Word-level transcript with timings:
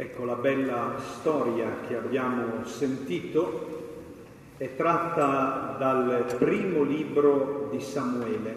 Ecco, 0.00 0.24
la 0.24 0.36
bella 0.36 0.94
storia 0.98 1.80
che 1.86 1.94
abbiamo 1.94 2.64
sentito 2.64 4.06
è 4.56 4.74
tratta 4.74 5.76
dal 5.78 6.36
primo 6.38 6.84
libro 6.84 7.68
di 7.70 7.82
Samuele. 7.82 8.56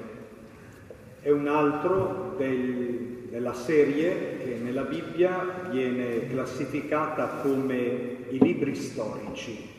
È 1.20 1.30
un 1.32 1.50
altro 1.50 2.36
del, 2.38 3.26
della 3.30 3.52
serie 3.54 4.38
che 4.38 4.58
nella 4.64 4.84
Bibbia 4.84 5.68
viene 5.70 6.30
classificata 6.30 7.28
come 7.42 7.76
i 8.30 8.40
libri 8.40 8.74
storici. 8.74 9.70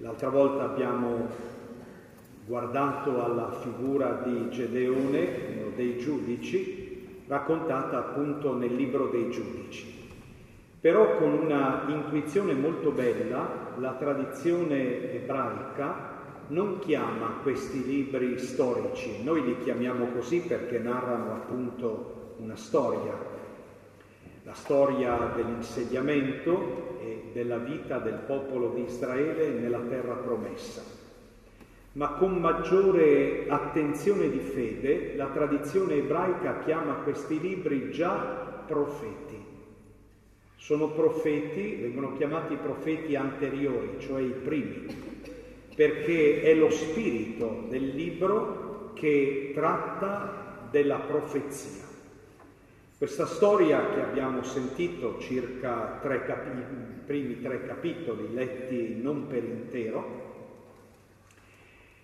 L'altra 0.00 0.28
volta 0.28 0.64
abbiamo 0.64 1.26
guardato 2.44 3.24
alla 3.24 3.50
figura 3.62 4.22
di 4.26 4.50
Gedeone, 4.50 5.28
uno 5.56 5.70
dei 5.74 5.96
giudici, 5.96 7.22
raccontata 7.26 7.96
appunto 7.96 8.54
nel 8.54 8.74
libro 8.74 9.06
dei 9.06 9.30
giudici. 9.30 9.95
Però 10.80 11.16
con 11.16 11.32
una 11.32 11.84
intuizione 11.88 12.52
molto 12.52 12.90
bella, 12.90 13.74
la 13.78 13.92
tradizione 13.92 15.12
ebraica 15.12 16.14
non 16.48 16.78
chiama 16.78 17.38
questi 17.42 17.84
libri 17.84 18.38
storici, 18.38 19.22
noi 19.24 19.42
li 19.42 19.58
chiamiamo 19.58 20.06
così 20.12 20.40
perché 20.40 20.78
narrano 20.78 21.32
appunto 21.32 22.34
una 22.38 22.56
storia, 22.56 23.14
la 24.44 24.54
storia 24.54 25.32
dell'insediamento 25.34 26.98
e 27.00 27.30
della 27.32 27.58
vita 27.58 27.98
del 27.98 28.20
popolo 28.26 28.70
di 28.74 28.84
Israele 28.84 29.48
nella 29.48 29.80
terra 29.80 30.14
promessa. 30.14 30.82
Ma 31.92 32.10
con 32.10 32.36
maggiore 32.36 33.46
attenzione 33.48 34.28
di 34.28 34.38
fede 34.38 35.16
la 35.16 35.28
tradizione 35.28 35.94
ebraica 35.94 36.58
chiama 36.58 36.92
questi 36.96 37.40
libri 37.40 37.90
già 37.90 38.62
profeti 38.66 39.25
sono 40.66 40.88
profeti, 40.88 41.76
vengono 41.76 42.16
chiamati 42.16 42.56
profeti 42.56 43.14
anteriori, 43.14 44.00
cioè 44.00 44.20
i 44.20 44.32
primi, 44.32 44.86
perché 45.76 46.42
è 46.42 46.54
lo 46.56 46.70
spirito 46.70 47.66
del 47.68 47.90
libro 47.94 48.90
che 48.94 49.52
tratta 49.54 50.66
della 50.68 50.98
profezia. 50.98 51.84
Questa 52.98 53.26
storia 53.26 53.90
che 53.90 54.00
abbiamo 54.00 54.42
sentito, 54.42 55.20
circa 55.20 56.00
tre 56.02 56.24
capi- 56.24 56.58
i 56.58 57.00
primi 57.06 57.40
tre 57.40 57.64
capitoli 57.64 58.34
letti 58.34 58.98
non 59.00 59.28
per 59.28 59.44
intero, 59.44 60.24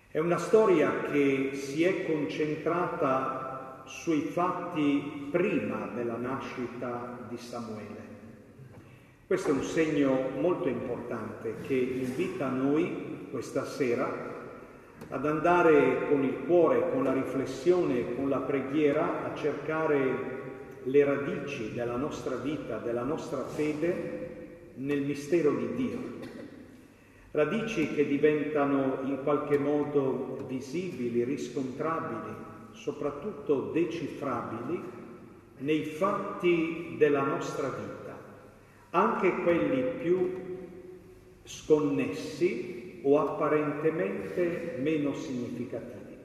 è 0.07 0.21
una 0.21 0.39
storia 0.39 1.11
che 1.11 1.51
si 1.55 1.83
è 1.83 2.05
concentrata 2.07 3.83
sui 3.87 4.21
fatti 4.21 5.27
prima 5.33 5.91
della 5.93 6.17
nascita 6.17 7.27
di 7.29 7.37
Samuele. 7.37 8.02
Questo 9.33 9.49
è 9.49 9.55
un 9.55 9.63
segno 9.63 10.29
molto 10.41 10.69
importante 10.69 11.55
che 11.67 11.73
invita 11.73 12.51
noi 12.51 13.29
questa 13.31 13.65
sera 13.65 14.07
ad 15.09 15.25
andare 15.25 16.07
con 16.11 16.23
il 16.23 16.41
cuore, 16.45 16.91
con 16.93 17.03
la 17.03 17.15
riflessione, 17.15 18.15
con 18.15 18.29
la 18.29 18.41
preghiera 18.41 19.25
a 19.25 19.35
cercare 19.35 20.81
le 20.83 21.05
radici 21.05 21.73
della 21.73 21.97
nostra 21.97 22.37
vita, 22.37 22.77
della 22.77 23.05
nostra 23.05 23.43
fede 23.47 24.73
nel 24.75 25.01
mistero 25.01 25.51
di 25.55 25.77
Dio. 25.77 25.99
Radici 27.31 27.95
che 27.95 28.07
diventano 28.07 28.99
in 29.05 29.21
qualche 29.23 29.57
modo 29.57 30.45
visibili, 30.47 31.25
riscontrabili, 31.25 32.35
soprattutto 32.73 33.71
decifrabili 33.73 34.83
nei 35.57 35.85
fatti 35.85 36.97
della 36.99 37.23
nostra 37.23 37.69
vita 37.69 38.02
anche 38.95 39.35
quelli 39.43 39.83
più 40.01 40.41
sconnessi 41.45 43.01
o 43.03 43.19
apparentemente 43.19 44.77
meno 44.79 45.15
significativi. 45.15 46.17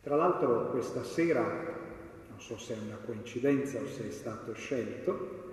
Tra 0.00 0.16
l'altro 0.16 0.70
questa 0.70 1.04
sera, 1.04 1.42
non 1.42 2.40
so 2.40 2.56
se 2.58 2.74
è 2.74 2.78
una 2.84 2.98
coincidenza 3.04 3.78
o 3.80 3.86
se 3.86 4.08
è 4.08 4.10
stato 4.10 4.52
scelto, 4.54 5.46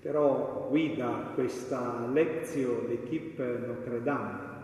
però 0.00 0.66
guida 0.68 1.32
questa 1.34 2.06
lezione 2.12 2.88
l'equipe 2.88 3.58
Notre 3.66 4.02
Dame, 4.02 4.54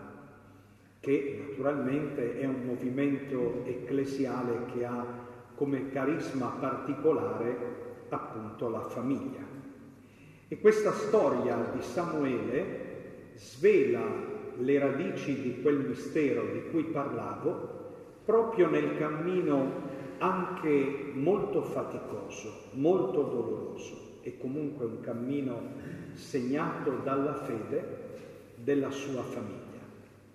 che 0.99 1.45
naturalmente 1.49 2.39
è 2.39 2.45
un 2.45 2.63
movimento 2.65 3.61
ecclesiale 3.65 4.71
che 4.73 4.85
ha 4.85 5.05
come 5.55 5.89
carisma 5.89 6.47
particolare 6.59 7.57
appunto 8.09 8.69
la 8.69 8.81
famiglia. 8.81 9.52
E 10.47 10.59
questa 10.59 10.91
storia 10.91 11.71
di 11.73 11.81
Samuele 11.81 12.91
svela 13.35 14.01
le 14.57 14.79
radici 14.79 15.41
di 15.41 15.61
quel 15.61 15.79
mistero 15.79 16.45
di 16.51 16.69
cui 16.69 16.83
parlavo 16.85 17.81
proprio 18.23 18.69
nel 18.69 18.97
cammino 18.97 19.91
anche 20.19 21.11
molto 21.13 21.63
faticoso, 21.63 22.69
molto 22.73 23.23
doloroso 23.23 24.19
e 24.21 24.37
comunque 24.37 24.85
un 24.85 25.01
cammino 25.01 25.61
segnato 26.13 26.99
dalla 27.03 27.33
fede 27.33 28.01
della 28.55 28.91
sua 28.91 29.21
famiglia. 29.23 29.61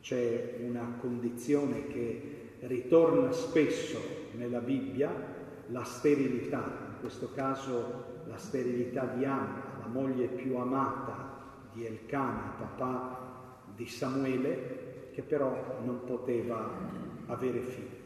C'è 0.00 0.58
una 0.62 0.97
condizione 1.00 1.86
che 1.86 2.56
ritorna 2.60 3.32
spesso 3.32 3.98
nella 4.36 4.60
Bibbia, 4.60 5.10
la 5.68 5.84
sterilità, 5.84 6.88
in 6.94 7.00
questo 7.00 7.30
caso 7.34 8.04
la 8.26 8.36
sterilità 8.36 9.04
di 9.16 9.24
Anna, 9.24 9.67
moglie 9.88 10.26
più 10.26 10.56
amata 10.56 11.37
di 11.72 11.84
Elcana, 11.84 12.54
papà 12.59 13.26
di 13.75 13.87
Samuele, 13.87 15.10
che 15.12 15.22
però 15.22 15.81
non 15.84 16.04
poteva 16.04 16.71
avere 17.26 17.60
figli. 17.60 17.97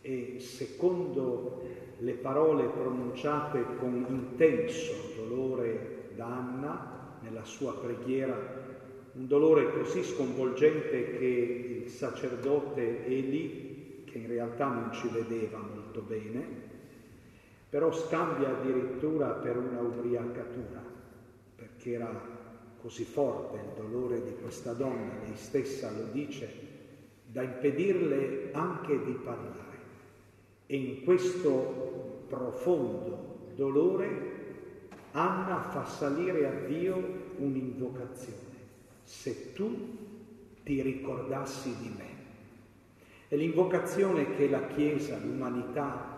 E 0.00 0.40
secondo 0.40 1.62
le 1.98 2.12
parole 2.14 2.64
pronunciate 2.64 3.64
con 3.78 4.04
intenso 4.08 4.92
dolore 5.16 6.10
da 6.14 6.26
Anna 6.26 7.18
nella 7.20 7.44
sua 7.44 7.74
preghiera, 7.74 8.36
un 9.12 9.26
dolore 9.26 9.72
così 9.72 10.02
sconvolgente 10.02 11.18
che 11.18 11.82
il 11.84 11.88
sacerdote 11.88 13.06
Eli, 13.06 14.04
che 14.04 14.18
in 14.18 14.26
realtà 14.26 14.68
non 14.68 14.92
ci 14.92 15.08
vedeva 15.08 15.58
molto 15.58 16.00
bene, 16.00 16.70
però 17.68 17.92
scambia 17.92 18.50
addirittura 18.50 19.28
per 19.28 19.56
una 19.56 19.80
ubriacatura 19.80 20.91
che 21.82 21.92
era 21.92 22.40
così 22.80 23.04
forte 23.04 23.56
il 23.56 23.72
dolore 23.76 24.22
di 24.22 24.34
questa 24.40 24.72
donna, 24.72 25.18
lei 25.24 25.34
stessa 25.34 25.90
lo 25.90 26.04
dice, 26.12 26.70
da 27.26 27.42
impedirle 27.42 28.50
anche 28.52 29.04
di 29.04 29.12
parlare. 29.12 29.60
E 30.66 30.76
in 30.76 31.02
questo 31.02 32.24
profondo 32.28 33.50
dolore 33.56 34.40
Anna 35.12 35.60
fa 35.60 35.84
salire 35.84 36.46
a 36.46 36.66
Dio 36.66 36.96
un'invocazione. 37.36 38.40
Se 39.02 39.52
tu 39.52 39.98
ti 40.62 40.80
ricordassi 40.80 41.76
di 41.76 41.92
me. 41.96 42.10
È 43.28 43.36
l'invocazione 43.36 44.34
che 44.36 44.48
la 44.48 44.66
Chiesa, 44.68 45.18
l'umanità, 45.18 46.12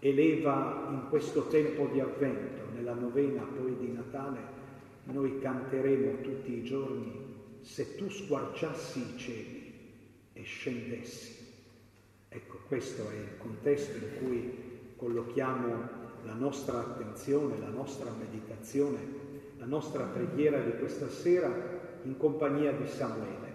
eleva 0.00 0.88
in 0.90 1.08
questo 1.08 1.46
tempo 1.46 1.86
di 1.92 2.00
avvento, 2.00 2.62
nella 2.74 2.94
novena 2.94 3.42
poi 3.42 3.76
di 3.78 3.92
Natale, 3.92 4.55
noi 5.06 5.38
canteremo 5.40 6.20
tutti 6.20 6.52
i 6.52 6.64
giorni 6.64 7.34
se 7.60 7.96
tu 7.96 8.08
squarciassi 8.08 8.98
i 9.00 9.18
cieli 9.18 9.72
e 10.32 10.42
scendessi. 10.42 11.44
Ecco, 12.28 12.58
questo 12.68 13.08
è 13.10 13.14
il 13.14 13.36
contesto 13.38 13.96
in 13.96 14.18
cui 14.18 14.52
collochiamo 14.96 16.04
la 16.24 16.34
nostra 16.34 16.78
attenzione, 16.78 17.58
la 17.58 17.68
nostra 17.68 18.10
meditazione, 18.10 18.98
la 19.58 19.66
nostra 19.66 20.04
preghiera 20.04 20.60
di 20.60 20.76
questa 20.78 21.08
sera 21.08 21.52
in 22.02 22.16
compagnia 22.16 22.72
di 22.72 22.86
Samuele. 22.86 23.54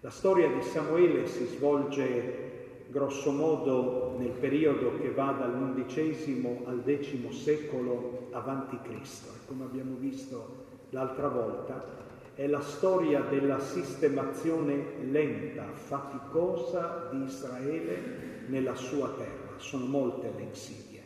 La 0.00 0.10
storia 0.10 0.48
di 0.48 0.62
Samuele 0.62 1.26
si 1.26 1.46
svolge 1.46 2.52
grosso 2.88 3.30
modo 3.30 4.16
nel 4.18 4.32
periodo 4.32 4.98
che 4.98 5.10
va 5.10 5.32
dall'undicesimo 5.32 6.62
al 6.66 6.82
decimo 6.82 7.32
secolo 7.32 8.28
avanti 8.32 8.78
Cristo. 8.82 9.28
E 9.28 9.46
come 9.46 9.64
abbiamo 9.64 9.96
visto 9.96 10.61
l'altra 10.92 11.28
volta, 11.28 12.00
è 12.34 12.46
la 12.46 12.60
storia 12.60 13.20
della 13.22 13.58
sistemazione 13.60 15.04
lenta, 15.10 15.64
faticosa 15.74 17.08
di 17.10 17.24
Israele 17.24 18.44
nella 18.46 18.74
sua 18.74 19.08
terra. 19.10 19.58
Sono 19.58 19.86
molte 19.86 20.30
le 20.34 20.42
insidie. 20.42 21.00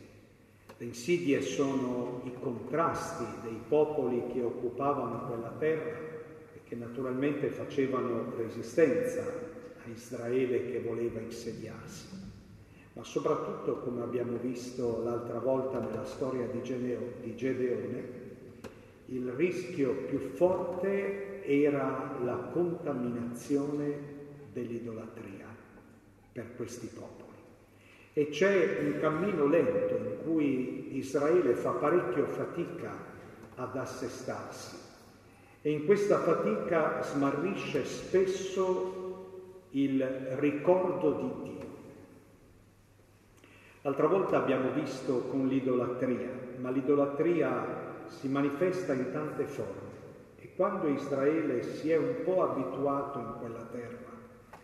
Le 0.77 0.85
insidie 0.85 1.41
sono 1.41 2.21
i 2.25 2.33
contrasti 2.39 3.25
dei 3.43 3.59
popoli 3.67 4.27
che 4.31 4.41
occupavano 4.41 5.25
quella 5.27 5.53
terra 5.57 5.97
e 6.53 6.61
che 6.63 6.75
naturalmente 6.75 7.49
facevano 7.49 8.33
resistenza 8.37 9.23
a 9.23 9.89
Israele 9.89 10.69
che 10.71 10.81
voleva 10.81 11.19
insediarsi. 11.19 12.25
Ma 12.93 13.03
soprattutto, 13.03 13.79
come 13.79 14.01
abbiamo 14.01 14.37
visto 14.37 15.01
l'altra 15.03 15.39
volta 15.39 15.79
nella 15.79 16.05
storia 16.05 16.47
di 16.47 16.61
Gedeone, 17.35 18.26
il 19.07 19.31
rischio 19.31 19.93
più 20.07 20.19
forte 20.19 21.43
era 21.45 22.17
la 22.23 22.49
contaminazione 22.51 24.15
dell'idolatria 24.51 25.45
per 26.31 26.55
questi 26.55 26.87
popoli. 26.87 27.25
E 28.13 28.29
c'è 28.29 28.79
un 28.81 28.99
cammino 28.99 29.45
lento 29.45 29.95
in 29.95 30.17
cui 30.23 30.97
Israele 30.97 31.53
fa 31.53 31.71
parecchio 31.71 32.25
fatica 32.25 32.91
ad 33.55 33.77
assestarsi 33.77 34.75
e 35.61 35.71
in 35.71 35.85
questa 35.85 36.19
fatica 36.19 37.01
smarrisce 37.01 37.85
spesso 37.85 39.05
il 39.71 40.03
ricordo 40.37 41.11
di 41.11 41.49
Dio. 41.49 41.65
L'altra 43.81 44.07
volta 44.07 44.37
abbiamo 44.37 44.71
visto 44.71 45.21
con 45.29 45.47
l'idolatria, 45.47 46.29
ma 46.57 46.71
l'idolatria 46.71 47.86
si 48.09 48.27
manifesta 48.27 48.93
in 48.93 49.11
tante 49.11 49.45
forme. 49.45 49.95
E 50.37 50.49
quando 50.55 50.87
Israele 50.87 51.63
si 51.63 51.91
è 51.91 51.97
un 51.97 52.15
po' 52.23 52.43
abituato 52.43 53.19
in 53.19 53.33
quella 53.39 53.65
terra, 53.71 54.11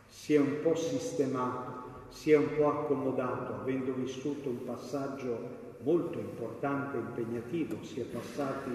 si 0.08 0.36
è 0.36 0.40
un 0.40 0.62
po' 0.62 0.76
sistemato, 0.76 1.82
si 2.10 2.32
è 2.32 2.38
un 2.38 2.56
po' 2.56 2.70
accomodato, 2.70 3.56
avendo 3.56 3.94
vissuto 3.94 4.50
un 4.50 4.64
passaggio 4.64 5.62
molto 5.84 6.20
importante 6.20 6.98
e 6.98 7.02
impegnativo, 7.02 7.84
si 7.84 8.00
è 8.00 8.04
passati 8.04 8.72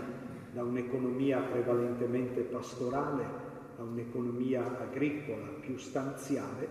da 0.52 0.62
un'economia 0.62 1.38
prevalentemente 1.38 2.40
pastorale 2.42 3.24
a 3.78 3.82
un'economia 3.82 4.80
agricola 4.80 5.46
più 5.60 5.76
stanziale, 5.76 6.68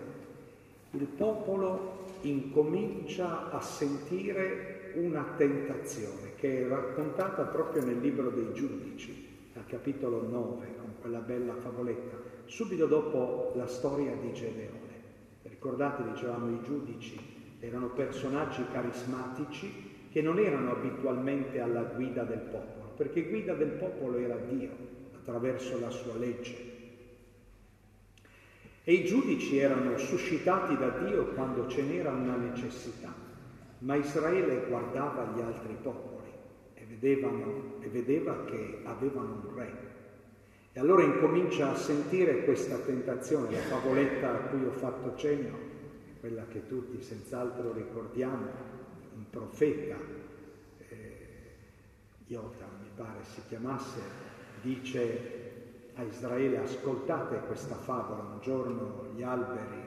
il 0.91 1.05
popolo 1.05 2.05
incomincia 2.21 3.49
a 3.51 3.61
sentire 3.61 4.76
una 4.97 5.23
tentazione 5.37 6.33
che 6.35 6.63
è 6.63 6.67
raccontata 6.67 7.43
proprio 7.43 7.83
nel 7.85 7.99
libro 7.99 8.29
dei 8.29 8.51
giudici, 8.53 9.25
al 9.55 9.65
capitolo 9.65 10.27
9, 10.27 10.75
con 10.77 10.93
quella 10.99 11.19
bella 11.19 11.55
favoletta, 11.55 12.17
subito 12.45 12.85
dopo 12.85 13.53
la 13.55 13.67
storia 13.67 14.15
di 14.15 14.33
Gedeone. 14.33 14.95
Ricordate, 15.43 16.03
dicevamo, 16.11 16.49
i 16.49 16.61
giudici 16.63 17.19
erano 17.59 17.89
personaggi 17.89 18.63
carismatici 18.71 20.07
che 20.11 20.21
non 20.21 20.39
erano 20.39 20.71
abitualmente 20.71 21.59
alla 21.59 21.83
guida 21.83 22.23
del 22.23 22.39
popolo, 22.39 22.93
perché 22.95 23.23
guida 23.23 23.53
del 23.53 23.71
popolo 23.71 24.17
era 24.17 24.35
Dio 24.35 24.69
attraverso 25.15 25.79
la 25.79 25.89
sua 25.89 26.15
legge. 26.15 26.75
E 28.83 28.93
i 28.93 29.05
giudici 29.05 29.57
erano 29.57 29.97
suscitati 29.97 30.77
da 30.77 30.89
Dio 30.89 31.25
quando 31.33 31.67
ce 31.67 31.83
n'era 31.83 32.11
una 32.11 32.37
necessità, 32.37 33.13
ma 33.79 33.95
Israele 33.95 34.65
guardava 34.67 35.31
gli 35.35 35.41
altri 35.41 35.75
popoli 35.81 36.31
e, 36.73 36.85
vedevano, 36.85 37.75
e 37.79 37.87
vedeva 37.89 38.43
che 38.45 38.81
avevano 38.83 39.43
un 39.45 39.55
re. 39.55 39.85
E 40.73 40.79
allora 40.79 41.03
incomincia 41.03 41.71
a 41.71 41.75
sentire 41.75 42.43
questa 42.43 42.77
tentazione, 42.77 43.51
la 43.51 43.57
favoletta 43.63 44.31
a 44.31 44.47
cui 44.49 44.63
ho 44.63 44.71
fatto 44.71 45.15
cenno, 45.15 45.57
quella 46.19 46.45
che 46.47 46.67
tutti 46.67 47.01
senz'altro 47.01 47.73
ricordiamo, 47.73 48.75
un 49.15 49.29
profeta, 49.29 49.95
eh, 50.89 51.27
Iota 52.27 52.65
mi 52.79 52.89
pare 52.95 53.23
si 53.23 53.41
chiamasse, 53.47 53.99
dice 54.61 55.45
a 55.95 56.03
Israele 56.03 56.59
ascoltate 56.59 57.39
questa 57.47 57.75
favola, 57.75 58.21
un 58.21 58.39
giorno 58.41 59.07
gli 59.15 59.23
alberi 59.23 59.86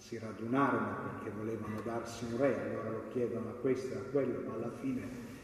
si 0.00 0.18
radunarono 0.18 0.96
perché 1.02 1.30
volevano 1.36 1.80
darsi 1.82 2.24
un 2.24 2.38
re, 2.38 2.58
allora 2.58 2.90
lo 2.90 3.08
chiedono 3.10 3.50
a 3.50 3.52
questo 3.52 3.94
e 3.94 3.98
a 3.98 4.10
quello, 4.10 4.48
ma 4.48 4.54
alla 4.54 4.70
fine 4.70 5.02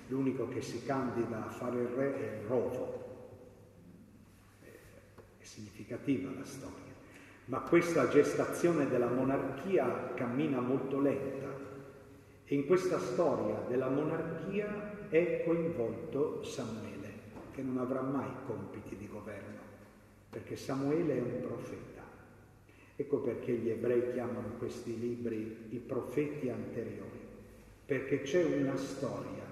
l'unico 0.08 0.48
che 0.48 0.62
si 0.62 0.82
candida 0.84 1.46
a 1.46 1.50
fare 1.50 1.80
il 1.80 1.88
re 1.88 2.14
è 2.16 2.40
il 2.40 2.46
rovo 2.46 3.04
significativa 5.40 6.30
la 6.36 6.44
storia, 6.44 6.92
ma 7.46 7.60
questa 7.60 8.08
gestazione 8.08 8.88
della 8.88 9.08
monarchia 9.08 10.12
cammina 10.14 10.60
molto 10.60 11.00
lenta 11.00 11.48
e 12.44 12.54
in 12.54 12.66
questa 12.66 12.98
storia 12.98 13.62
della 13.68 13.88
monarchia 13.88 15.08
è 15.08 15.42
coinvolto 15.44 16.42
Samuele, 16.42 17.12
che 17.52 17.62
non 17.62 17.78
avrà 17.78 18.00
mai 18.02 18.30
compiti 18.46 18.96
di 18.96 19.06
governo, 19.08 19.60
perché 20.30 20.56
Samuele 20.56 21.16
è 21.16 21.20
un 21.20 21.40
profeta. 21.40 21.95
Ecco 22.96 23.19
perché 23.19 23.52
gli 23.52 23.69
ebrei 23.69 24.12
chiamano 24.12 24.54
questi 24.58 24.98
libri 24.98 25.66
i 25.70 25.78
profeti 25.78 26.48
anteriori, 26.48 27.20
perché 27.84 28.22
c'è 28.22 28.43
una 28.43 28.76
storia 28.76 29.44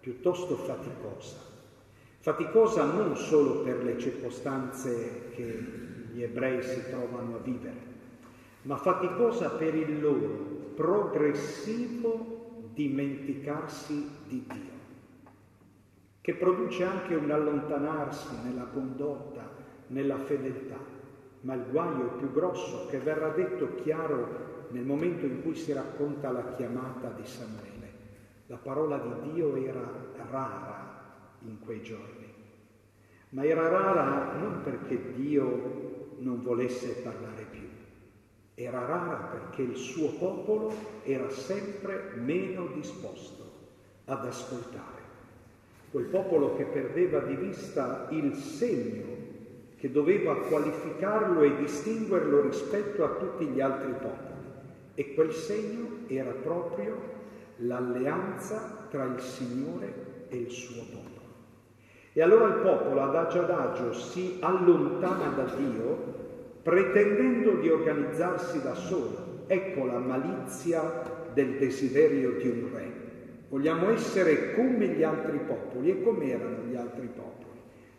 piuttosto 0.00 0.56
faticosa 0.56 1.50
Faticosa 2.22 2.84
non 2.84 3.16
solo 3.16 3.62
per 3.62 3.82
le 3.82 3.98
circostanze 3.98 5.30
che 5.30 5.58
gli 6.12 6.20
ebrei 6.20 6.62
si 6.62 6.82
trovano 6.90 7.36
a 7.36 7.38
vivere, 7.38 7.80
ma 8.62 8.76
faticosa 8.76 9.48
per 9.48 9.74
il 9.74 10.02
loro 10.02 10.28
progressivo 10.74 12.68
dimenticarsi 12.74 14.06
di 14.26 14.44
Dio, 14.46 14.78
che 16.20 16.34
produce 16.34 16.84
anche 16.84 17.14
un 17.14 17.30
allontanarsi 17.30 18.34
nella 18.44 18.64
condotta, 18.64 19.50
nella 19.86 20.18
fedeltà. 20.18 20.76
Ma 21.42 21.54
il 21.54 21.64
guaio 21.70 22.16
più 22.18 22.32
grosso 22.32 22.86
che 22.88 22.98
verrà 22.98 23.30
detto 23.30 23.74
chiaro 23.76 24.66
nel 24.68 24.84
momento 24.84 25.24
in 25.24 25.42
cui 25.42 25.54
si 25.54 25.72
racconta 25.72 26.30
la 26.30 26.54
chiamata 26.56 27.08
di 27.10 27.26
Samuele. 27.26 27.68
La 28.46 28.58
parola 28.58 28.98
di 28.98 29.32
Dio 29.32 29.56
era 29.56 29.88
rara 30.30 30.98
in 31.40 31.58
quei 31.60 31.82
giorni. 31.82 32.28
Ma 33.30 33.44
era 33.44 33.68
rara 33.68 34.38
non 34.38 34.62
perché 34.62 35.12
Dio 35.14 36.14
non 36.18 36.42
volesse 36.42 37.00
parlare 37.02 37.46
più, 37.50 37.68
era 38.54 38.84
rara 38.84 39.28
perché 39.30 39.62
il 39.62 39.76
suo 39.76 40.10
popolo 40.10 40.72
era 41.02 41.30
sempre 41.30 42.12
meno 42.16 42.66
disposto 42.74 43.50
ad 44.04 44.26
ascoltare. 44.26 44.98
Quel 45.90 46.06
popolo 46.06 46.56
che 46.56 46.64
perdeva 46.64 47.20
di 47.20 47.36
vista 47.36 48.08
il 48.10 48.34
segno 48.34 49.19
che 49.80 49.90
doveva 49.90 50.36
qualificarlo 50.36 51.40
e 51.40 51.56
distinguerlo 51.56 52.42
rispetto 52.42 53.02
a 53.02 53.08
tutti 53.14 53.46
gli 53.46 53.62
altri 53.62 53.92
popoli. 53.92 54.38
E 54.94 55.14
quel 55.14 55.32
segno 55.32 56.00
era 56.06 56.32
proprio 56.32 57.00
l'alleanza 57.56 58.86
tra 58.90 59.04
il 59.04 59.18
Signore 59.20 60.26
e 60.28 60.36
il 60.36 60.50
suo 60.50 60.82
popolo. 60.82 61.28
E 62.12 62.20
allora 62.20 62.48
il 62.48 62.60
popolo 62.60 63.00
adagio 63.00 63.40
adagio 63.40 63.94
si 63.94 64.36
allontana 64.40 65.28
da 65.28 65.44
Dio 65.44 66.18
pretendendo 66.62 67.52
di 67.52 67.70
organizzarsi 67.70 68.60
da 68.60 68.74
solo. 68.74 69.44
Ecco 69.46 69.86
la 69.86 69.98
malizia 69.98 71.30
del 71.32 71.56
desiderio 71.56 72.32
di 72.32 72.48
un 72.48 72.70
re. 72.70 72.92
Vogliamo 73.48 73.88
essere 73.90 74.52
come 74.52 74.88
gli 74.88 75.02
altri 75.02 75.38
popoli. 75.38 75.90
E 75.90 76.02
come 76.02 76.30
erano 76.30 76.64
gli 76.68 76.76
altri 76.76 77.08
popoli? 77.14 77.49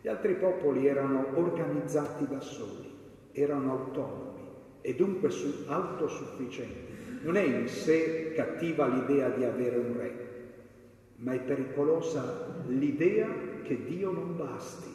Gli 0.02 0.08
altri 0.08 0.34
popoli 0.34 0.88
erano 0.88 1.28
organizzati 1.36 2.26
da 2.26 2.40
soli, 2.40 2.92
erano 3.30 3.70
autonomi 3.70 4.48
e 4.80 4.96
dunque 4.96 5.30
autosufficienti. 5.66 6.92
Non 7.22 7.36
è 7.36 7.42
in 7.42 7.68
sé 7.68 8.32
cattiva 8.34 8.88
l'idea 8.88 9.28
di 9.28 9.44
avere 9.44 9.76
un 9.76 9.96
re, 9.96 10.28
ma 11.18 11.34
è 11.34 11.38
pericolosa 11.38 12.64
l'idea 12.66 13.28
che 13.62 13.84
Dio 13.84 14.10
non 14.10 14.36
basti, 14.36 14.90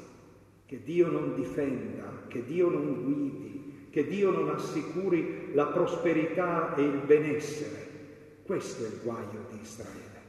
che 0.66 0.84
Dio 0.84 1.08
non 1.10 1.36
difenda, 1.36 2.24
che 2.28 2.44
Dio 2.44 2.68
non 2.68 3.04
guidi, 3.06 3.88
che 3.90 4.06
Dio 4.06 4.32
non 4.32 4.50
assicuri 4.50 5.54
la 5.54 5.68
prosperità 5.68 6.76
e 6.76 6.82
il 6.82 7.02
benessere. 7.06 7.88
Questo 8.44 8.84
è 8.84 8.88
il 8.88 9.00
guaio 9.02 9.46
di 9.52 9.60
Israele. 9.62 10.22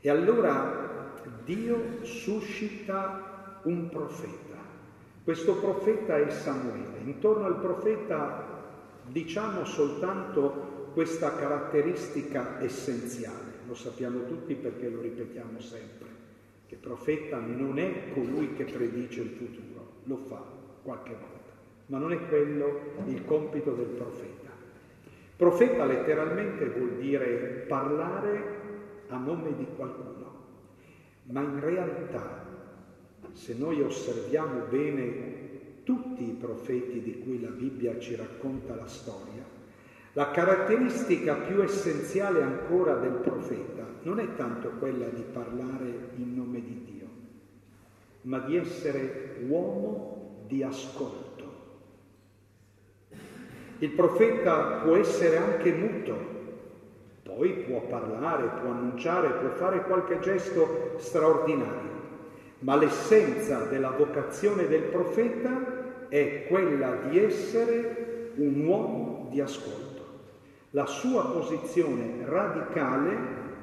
E 0.00 0.10
allora 0.10 1.14
Dio 1.44 2.02
suscita 2.02 3.34
un 3.66 3.88
profeta. 3.88 4.56
Questo 5.22 5.56
profeta 5.56 6.16
è 6.16 6.30
Samuele. 6.30 6.98
Intorno 7.04 7.46
al 7.46 7.60
profeta 7.60 8.44
diciamo 9.06 9.64
soltanto 9.64 10.90
questa 10.92 11.36
caratteristica 11.36 12.60
essenziale 12.60 13.46
lo 13.66 13.74
sappiamo 13.74 14.24
tutti 14.26 14.54
perché 14.54 14.88
lo 14.88 15.00
ripetiamo 15.00 15.60
sempre, 15.60 16.06
che 16.66 16.76
profeta 16.76 17.38
non 17.38 17.78
è 17.78 18.12
colui 18.12 18.54
che 18.54 18.64
predice 18.64 19.20
il 19.22 19.30
futuro, 19.30 19.94
lo 20.04 20.16
fa 20.28 20.42
qualche 20.82 21.10
volta, 21.10 21.52
ma 21.86 21.98
non 21.98 22.12
è 22.12 22.28
quello 22.28 22.80
il 23.06 23.24
compito 23.24 23.72
del 23.72 23.86
profeta. 23.86 24.50
Profeta 25.36 25.84
letteralmente 25.84 26.66
vuol 26.66 26.92
dire 26.92 27.64
parlare 27.68 28.54
a 29.08 29.16
nome 29.18 29.54
di 29.56 29.66
qualcuno, 29.76 30.34
ma 31.24 31.40
in 31.42 31.60
realtà, 31.60 32.44
se 33.36 33.54
noi 33.54 33.82
osserviamo 33.82 34.62
bene 34.70 35.34
tutti 35.84 36.26
i 36.26 36.32
profeti 36.32 37.02
di 37.02 37.20
cui 37.20 37.40
la 37.40 37.50
Bibbia 37.50 37.98
ci 37.98 38.16
racconta 38.16 38.74
la 38.74 38.86
storia, 38.86 39.44
la 40.14 40.30
caratteristica 40.30 41.34
più 41.34 41.62
essenziale 41.62 42.42
ancora 42.42 42.94
del 42.94 43.12
profeta 43.12 43.84
non 44.02 44.18
è 44.20 44.34
tanto 44.36 44.70
quella 44.78 45.06
di 45.08 45.22
parlare 45.30 46.08
in 46.16 46.34
nome 46.34 46.62
di 46.62 46.82
Dio, 46.90 47.06
ma 48.22 48.38
di 48.38 48.56
essere 48.56 49.36
uomo 49.46 50.44
di 50.46 50.62
ascolto. 50.62 51.24
Il 53.80 53.90
profeta 53.90 54.80
può 54.82 54.96
essere 54.96 55.36
anche 55.36 55.72
muto, 55.72 56.34
poi 57.22 57.52
può 57.68 57.82
parlare, 57.82 58.60
può 58.62 58.70
annunciare, 58.70 59.28
può 59.28 59.50
fare 59.50 59.82
qualche 59.82 60.20
gesto 60.20 60.94
straordinario, 60.96 61.95
ma 62.66 62.74
l'essenza 62.74 63.60
della 63.66 63.90
vocazione 63.90 64.66
del 64.66 64.82
profeta 64.82 66.08
è 66.08 66.46
quella 66.48 66.96
di 67.08 67.16
essere 67.16 68.32
un 68.34 68.66
uomo 68.66 69.28
di 69.30 69.40
ascolto. 69.40 70.02
La 70.70 70.86
sua 70.86 71.30
posizione 71.30 72.24
radicale 72.24 73.16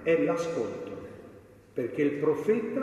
è 0.03 0.23
l'ascolto, 0.23 0.91
perché 1.73 2.01
il 2.01 2.13
profeta 2.13 2.81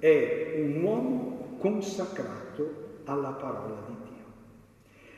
è 0.00 0.54
un 0.56 0.82
uomo 0.82 1.56
consacrato 1.60 3.02
alla 3.04 3.30
parola 3.30 3.84
di 3.86 3.96
Dio. 4.02 4.24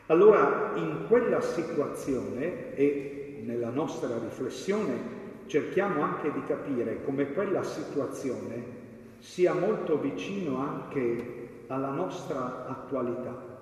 Allora, 0.08 0.72
in 0.74 1.06
quella 1.08 1.40
situazione 1.40 2.74
e 2.74 3.40
nella 3.46 3.70
nostra 3.70 4.18
riflessione 4.18 5.16
cerchiamo 5.46 6.02
anche 6.02 6.30
di 6.30 6.42
capire 6.44 7.02
come 7.02 7.32
quella 7.32 7.62
situazione 7.62 8.77
sia 9.18 9.52
molto 9.52 9.98
vicino 9.98 10.58
anche 10.58 11.64
alla 11.68 11.90
nostra 11.90 12.66
attualità. 12.66 13.56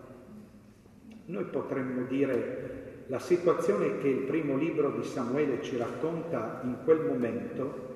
Noi 1.27 1.45
potremmo 1.45 2.03
dire 2.07 3.05
la 3.09 3.19
situazione 3.19 3.99
che 3.99 4.09
il 4.09 4.23
primo 4.23 4.57
libro 4.57 4.91
di 4.91 5.05
Samuele 5.05 5.63
ci 5.63 5.77
racconta 5.77 6.61
in 6.65 6.79
quel 6.85 7.01
momento 7.01 7.95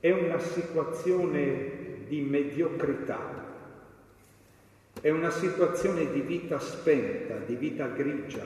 è 0.00 0.10
una 0.10 0.38
situazione 0.38 2.04
di 2.08 2.20
mediocrità, 2.20 3.42
è 5.00 5.10
una 5.10 5.30
situazione 5.30 6.10
di 6.10 6.20
vita 6.20 6.58
spenta, 6.58 7.36
di 7.38 7.54
vita 7.54 7.86
grigia, 7.86 8.44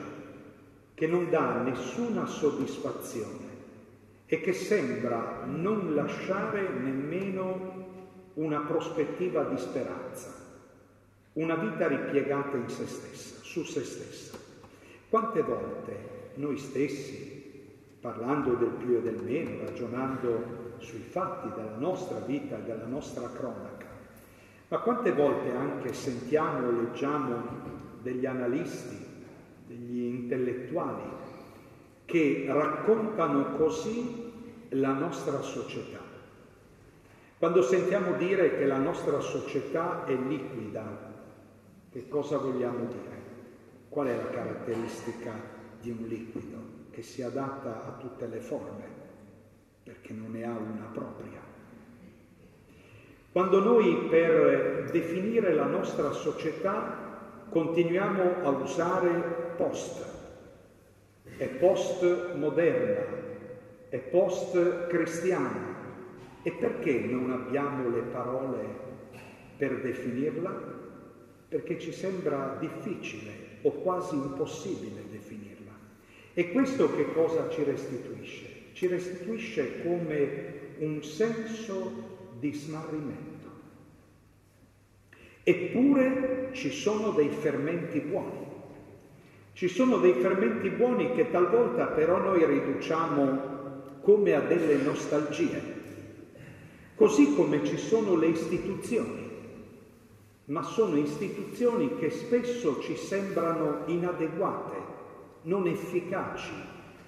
che 0.93 1.07
non 1.07 1.29
dà 1.29 1.61
nessuna 1.61 2.25
soddisfazione 2.25 3.47
e 4.25 4.41
che 4.41 4.53
sembra 4.53 5.43
non 5.45 5.95
lasciare 5.95 6.67
nemmeno 6.69 7.78
una 8.39 8.59
prospettiva 8.61 9.43
di 9.43 9.57
speranza, 9.57 10.33
una 11.33 11.55
vita 11.55 11.87
ripiegata 11.87 12.55
in 12.55 12.69
se 12.69 12.87
stessa, 12.87 13.43
su 13.43 13.63
se 13.63 13.83
stessa. 13.83 14.37
Quante 15.09 15.41
volte 15.41 16.31
noi 16.35 16.57
stessi, 16.57 17.67
parlando 17.99 18.53
del 18.53 18.69
più 18.69 18.95
e 18.95 19.01
del 19.01 19.21
meno, 19.21 19.65
ragionando 19.65 20.77
sui 20.77 21.01
fatti 21.01 21.49
della 21.53 21.75
nostra 21.75 22.19
vita 22.19 22.57
e 22.57 22.61
della 22.61 22.85
nostra 22.85 23.29
cronaca, 23.29 23.87
ma 24.69 24.79
quante 24.79 25.11
volte 25.11 25.51
anche 25.51 25.93
sentiamo 25.93 26.67
o 26.67 26.71
leggiamo 26.71 27.43
degli 28.01 28.25
analisti 28.25 29.07
degli 29.67 30.03
intellettuali 30.03 31.03
che 32.05 32.45
raccontano 32.47 33.57
così 33.57 34.31
la 34.69 34.93
nostra 34.93 35.41
società. 35.41 36.08
Quando 37.39 37.61
sentiamo 37.61 38.17
dire 38.17 38.57
che 38.57 38.65
la 38.65 38.79
nostra 38.79 39.21
società 39.21 40.03
è 40.03 40.13
liquida, 40.13 40.83
che 41.89 42.05
cosa 42.09 42.37
vogliamo 42.37 42.79
dire? 42.87 43.17
Qual 43.87 44.07
è 44.07 44.13
la 44.13 44.29
caratteristica 44.29 45.31
di 45.79 45.89
un 45.89 46.05
liquido? 46.05 46.57
Che 46.91 47.01
si 47.01 47.21
adatta 47.21 47.85
a 47.85 47.91
tutte 47.97 48.27
le 48.27 48.41
forme, 48.41 48.83
perché 49.85 50.11
non 50.11 50.31
ne 50.31 50.43
ha 50.43 50.49
una 50.51 50.89
propria. 50.91 51.39
Quando 53.31 53.63
noi 53.63 54.09
per 54.09 54.89
definire 54.91 55.53
la 55.53 55.65
nostra 55.65 56.11
società 56.11 57.45
continuiamo 57.47 58.43
a 58.43 58.49
usare 58.49 59.53
post. 59.55 60.05
È 61.37 61.47
post 61.47 62.33
moderna, 62.33 63.05
è 63.87 63.97
post 63.97 64.87
cristiana. 64.87 65.78
E 66.41 66.51
perché 66.51 66.99
non 66.99 67.31
abbiamo 67.31 67.89
le 67.89 68.01
parole 68.01 68.65
per 69.57 69.81
definirla? 69.81 70.77
Perché 71.49 71.79
ci 71.79 71.91
sembra 71.91 72.55
difficile 72.59 73.57
o 73.61 73.71
quasi 73.71 74.15
impossibile 74.15 75.03
definirla. 75.09 75.77
E 76.33 76.51
questo 76.51 76.95
che 76.95 77.11
cosa 77.11 77.49
ci 77.49 77.63
restituisce? 77.63 78.67
Ci 78.71 78.87
restituisce 78.87 79.81
come 79.83 80.29
un 80.77 81.03
senso 81.03 81.91
di 82.39 82.53
smarrimento. 82.53 83.27
Eppure 85.43 86.51
ci 86.53 86.71
sono 86.71 87.11
dei 87.11 87.29
fermenti 87.29 87.99
buoni. 87.99 88.47
Ci 89.51 89.67
sono 89.67 89.97
dei 89.97 90.13
fermenti 90.13 90.69
buoni 90.69 91.11
che 91.11 91.29
talvolta 91.29 91.87
però 91.87 92.17
noi 92.19 92.45
riduciamo 92.45 93.57
come 93.99 94.33
a 94.33 94.39
delle 94.39 94.77
nostalgie. 94.77 95.78
Così 96.99 97.33
come 97.33 97.63
ci 97.63 97.77
sono 97.77 98.17
le 98.17 98.27
istituzioni, 98.27 99.29
ma 100.47 100.61
sono 100.63 100.97
istituzioni 100.97 101.95
che 101.95 102.09
spesso 102.09 102.81
ci 102.81 102.97
sembrano 102.97 103.83
inadeguate, 103.85 104.75
non 105.43 105.65
efficaci, 105.65 106.51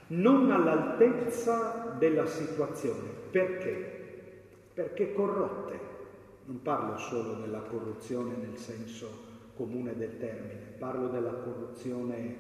non 0.07 0.49
all'altezza 0.49 1.93
della 1.99 2.25
situazione. 2.25 3.09
Perché? 3.31 4.43
Perché 4.73 5.11
corrotte 5.11 5.79
non 6.45 6.61
parlo 6.61 6.95
solo 6.95 7.33
della 7.33 7.59
corruzione 7.59 8.37
nel 8.37 8.57
senso 8.57 9.09
comune 9.57 9.93
del 9.97 10.17
termine, 10.19 10.75
parlo 10.77 11.09
della 11.09 11.33
corruzione 11.33 12.33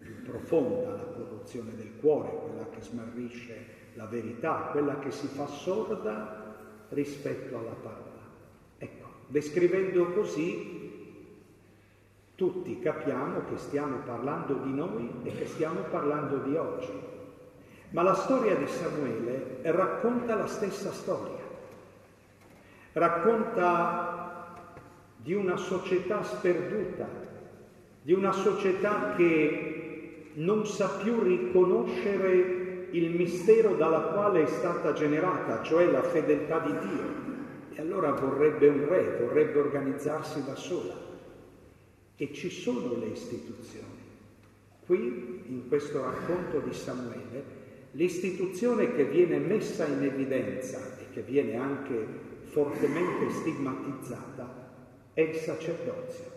più 0.00 0.22
profonda, 0.22 0.96
la 0.96 1.04
corruzione 1.04 1.70
del 1.76 1.92
cuore, 2.00 2.36
quella 2.48 2.68
che 2.68 2.82
smarrisce 2.82 3.66
la 3.94 4.06
verità, 4.06 4.70
quella 4.72 4.98
che 4.98 5.12
si 5.12 5.28
fa 5.28 5.46
sorda 5.46 6.45
rispetto 6.90 7.58
alla 7.58 7.74
parola. 7.82 8.24
Ecco, 8.78 9.06
descrivendo 9.28 10.12
così 10.12 10.84
tutti 12.34 12.78
capiamo 12.80 13.44
che 13.48 13.56
stiamo 13.56 13.98
parlando 14.04 14.54
di 14.54 14.72
noi 14.72 15.10
e 15.24 15.36
che 15.36 15.46
stiamo 15.46 15.80
parlando 15.90 16.38
di 16.38 16.56
oggi. 16.56 16.92
Ma 17.90 18.02
la 18.02 18.14
storia 18.14 18.56
di 18.56 18.66
Samuele 18.66 19.60
racconta 19.62 20.34
la 20.34 20.46
stessa 20.46 20.92
storia 20.92 21.46
racconta 22.96 24.54
di 25.16 25.34
una 25.34 25.56
società 25.56 26.22
sperduta, 26.22 27.06
di 28.00 28.12
una 28.14 28.32
società 28.32 29.12
che 29.16 30.30
non 30.34 30.66
sa 30.66 30.88
più 31.02 31.22
riconoscere 31.22 32.55
il 32.90 33.10
mistero 33.10 33.74
dalla 33.74 34.12
quale 34.12 34.44
è 34.44 34.46
stata 34.46 34.92
generata, 34.92 35.62
cioè 35.62 35.90
la 35.90 36.02
fedeltà 36.02 36.60
di 36.60 36.72
Dio. 36.88 37.24
E 37.74 37.80
allora 37.80 38.12
vorrebbe 38.12 38.68
un 38.68 38.88
re, 38.88 39.18
vorrebbe 39.20 39.58
organizzarsi 39.58 40.44
da 40.44 40.54
sola. 40.54 40.94
E 42.16 42.32
ci 42.32 42.48
sono 42.50 42.96
le 42.96 43.06
istituzioni. 43.06 44.04
Qui, 44.86 45.42
in 45.46 45.68
questo 45.68 46.02
racconto 46.02 46.60
di 46.60 46.72
Samuele, 46.72 47.44
l'istituzione 47.92 48.94
che 48.94 49.04
viene 49.04 49.38
messa 49.38 49.86
in 49.86 50.02
evidenza 50.02 50.78
e 50.98 51.10
che 51.12 51.22
viene 51.22 51.56
anche 51.56 52.06
fortemente 52.44 53.30
stigmatizzata 53.30 54.72
è 55.12 55.20
il 55.22 55.34
sacerdozio. 55.34 56.35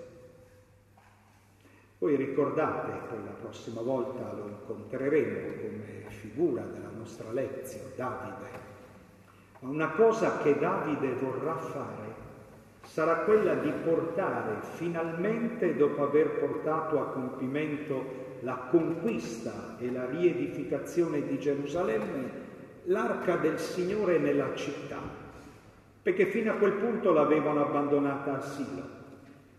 Voi 2.00 2.16
ricordate, 2.16 2.92
poi 3.08 3.24
la 3.24 3.32
prossima 3.32 3.82
volta 3.82 4.34
lo 4.34 4.48
incontreremo 4.48 5.40
come 5.62 6.06
figura 6.08 6.64
della 6.64 6.90
nostra 6.96 7.32
lezione, 7.32 7.92
Davide. 7.96 8.68
Ma 9.60 9.70
una 9.70 9.90
cosa 9.92 10.38
che 10.40 10.58
Davide 10.58 11.14
vorrà 11.14 11.56
fare 11.56 12.28
sarà 12.84 13.18
quella 13.18 13.56
di 13.56 13.72
portare 13.84 14.62
finalmente, 14.62 15.76
dopo 15.76 16.04
aver 16.04 16.40
portato 16.40 17.00
a 17.00 17.08
compimento 17.08 18.28
la 18.42 18.68
conquista 18.70 19.76
e 19.78 19.92
la 19.92 20.06
riedificazione 20.06 21.26
di 21.28 21.38
Gerusalemme, 21.38 22.48
l'arca 22.86 23.36
del 23.36 23.60
Signore 23.60 24.18
nella 24.18 24.56
città 24.56 25.28
perché 26.02 26.26
fino 26.26 26.52
a 26.52 26.56
quel 26.56 26.74
punto 26.74 27.12
l'avevano 27.12 27.66
abbandonata 27.66 28.38
a 28.38 28.42
Silo. 28.42 28.99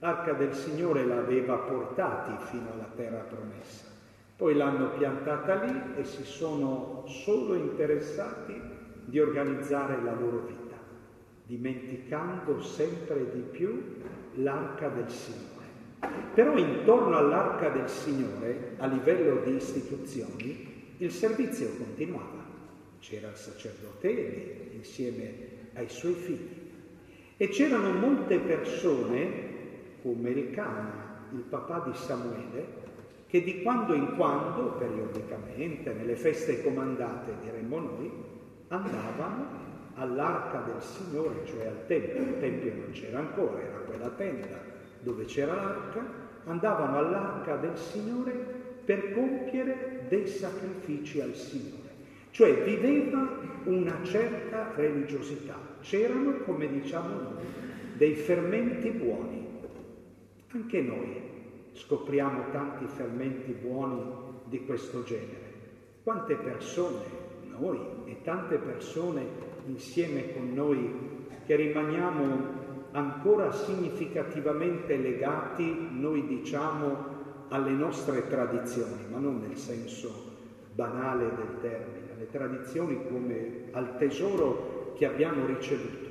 L'arca 0.01 0.33
del 0.33 0.55
Signore 0.55 1.05
l'aveva 1.05 1.57
portati 1.57 2.33
fino 2.47 2.73
alla 2.73 2.91
terra 2.97 3.21
promessa. 3.21 3.85
Poi 4.35 4.55
l'hanno 4.55 4.93
piantata 4.93 5.63
lì 5.63 5.79
e 5.97 6.05
si 6.05 6.25
sono 6.25 7.05
solo 7.07 7.55
interessati 7.55 8.59
di 9.05 9.21
organizzare 9.21 10.03
la 10.03 10.15
loro 10.15 10.47
vita, 10.47 10.77
dimenticando 11.45 12.63
sempre 12.63 13.31
di 13.31 13.41
più 13.41 13.99
l'arca 14.37 14.89
del 14.89 15.11
Signore. 15.11 15.49
Però 16.33 16.57
intorno 16.57 17.19
all'arca 17.19 17.69
del 17.69 17.89
Signore, 17.91 18.77
a 18.79 18.87
livello 18.87 19.43
di 19.43 19.55
istituzioni, 19.57 20.95
il 20.97 21.11
servizio 21.11 21.77
continuava. 21.77 22.47
C'era 23.01 23.29
il 23.29 23.37
sacerdote 23.37 24.71
insieme 24.73 25.35
ai 25.75 25.91
suoi 25.91 26.15
figli. 26.15 26.59
E 27.37 27.49
c'erano 27.49 27.93
molte 27.93 28.39
persone 28.39 29.50
come 30.03 30.31
il 30.31 30.51
Cana, 30.51 31.27
il 31.33 31.41
papà 31.41 31.85
di 31.87 31.97
Samuele, 31.97 32.79
che 33.27 33.43
di 33.43 33.63
quando 33.63 33.95
in 33.95 34.17
quando, 34.17 34.73
periodicamente, 34.73 35.93
nelle 35.93 36.17
feste 36.17 36.63
comandate, 36.63 37.35
diremmo 37.43 37.79
noi, 37.79 38.11
andavano 38.69 39.69
all'arca 39.95 40.63
del 40.63 40.83
Signore, 40.83 41.45
cioè 41.45 41.67
al 41.67 41.87
Tempio. 41.87 42.23
Il 42.23 42.39
Tempio 42.41 42.73
non 42.75 42.91
c'era 42.93 43.19
ancora, 43.19 43.61
era 43.61 43.79
quella 43.79 44.09
tenda 44.09 44.79
dove 45.01 45.25
c'era 45.25 45.55
l'arca, 45.55 46.05
andavano 46.45 46.99
all'arca 46.99 47.57
del 47.57 47.77
Signore 47.77 48.33
per 48.85 49.13
compiere 49.13 50.07
dei 50.09 50.27
sacrifici 50.27 51.21
al 51.21 51.35
Signore. 51.35 51.79
Cioè 52.31 52.63
viveva 52.63 53.29
una 53.65 53.99
certa 54.03 54.73
religiosità. 54.75 55.59
C'erano, 55.81 56.39
come 56.45 56.69
diciamo 56.69 57.09
noi, 57.09 57.45
dei 57.97 58.15
fermenti 58.15 58.91
buoni. 58.91 59.40
Anche 60.53 60.81
noi 60.81 61.23
scopriamo 61.75 62.51
tanti 62.51 62.85
fermenti 62.87 63.53
buoni 63.53 64.03
di 64.47 64.65
questo 64.65 65.05
genere. 65.05 65.53
Quante 66.03 66.35
persone, 66.35 67.05
noi 67.57 67.79
e 68.07 68.17
tante 68.25 68.57
persone 68.57 69.25
insieme 69.67 70.33
con 70.33 70.53
noi, 70.53 70.93
che 71.47 71.55
rimaniamo 71.55 72.59
ancora 72.91 73.53
significativamente 73.53 74.97
legati, 74.97 75.89
noi 75.93 76.27
diciamo, 76.27 77.19
alle 77.51 77.71
nostre 77.71 78.27
tradizioni, 78.27 79.05
ma 79.09 79.19
non 79.19 79.39
nel 79.41 79.57
senso 79.57 80.33
banale 80.75 81.33
del 81.37 81.61
termine, 81.61 82.13
alle 82.17 82.29
tradizioni 82.29 82.99
come 83.09 83.67
al 83.71 83.97
tesoro 83.99 84.95
che 84.97 85.07
abbiamo 85.07 85.47
ricevuto. 85.47 86.09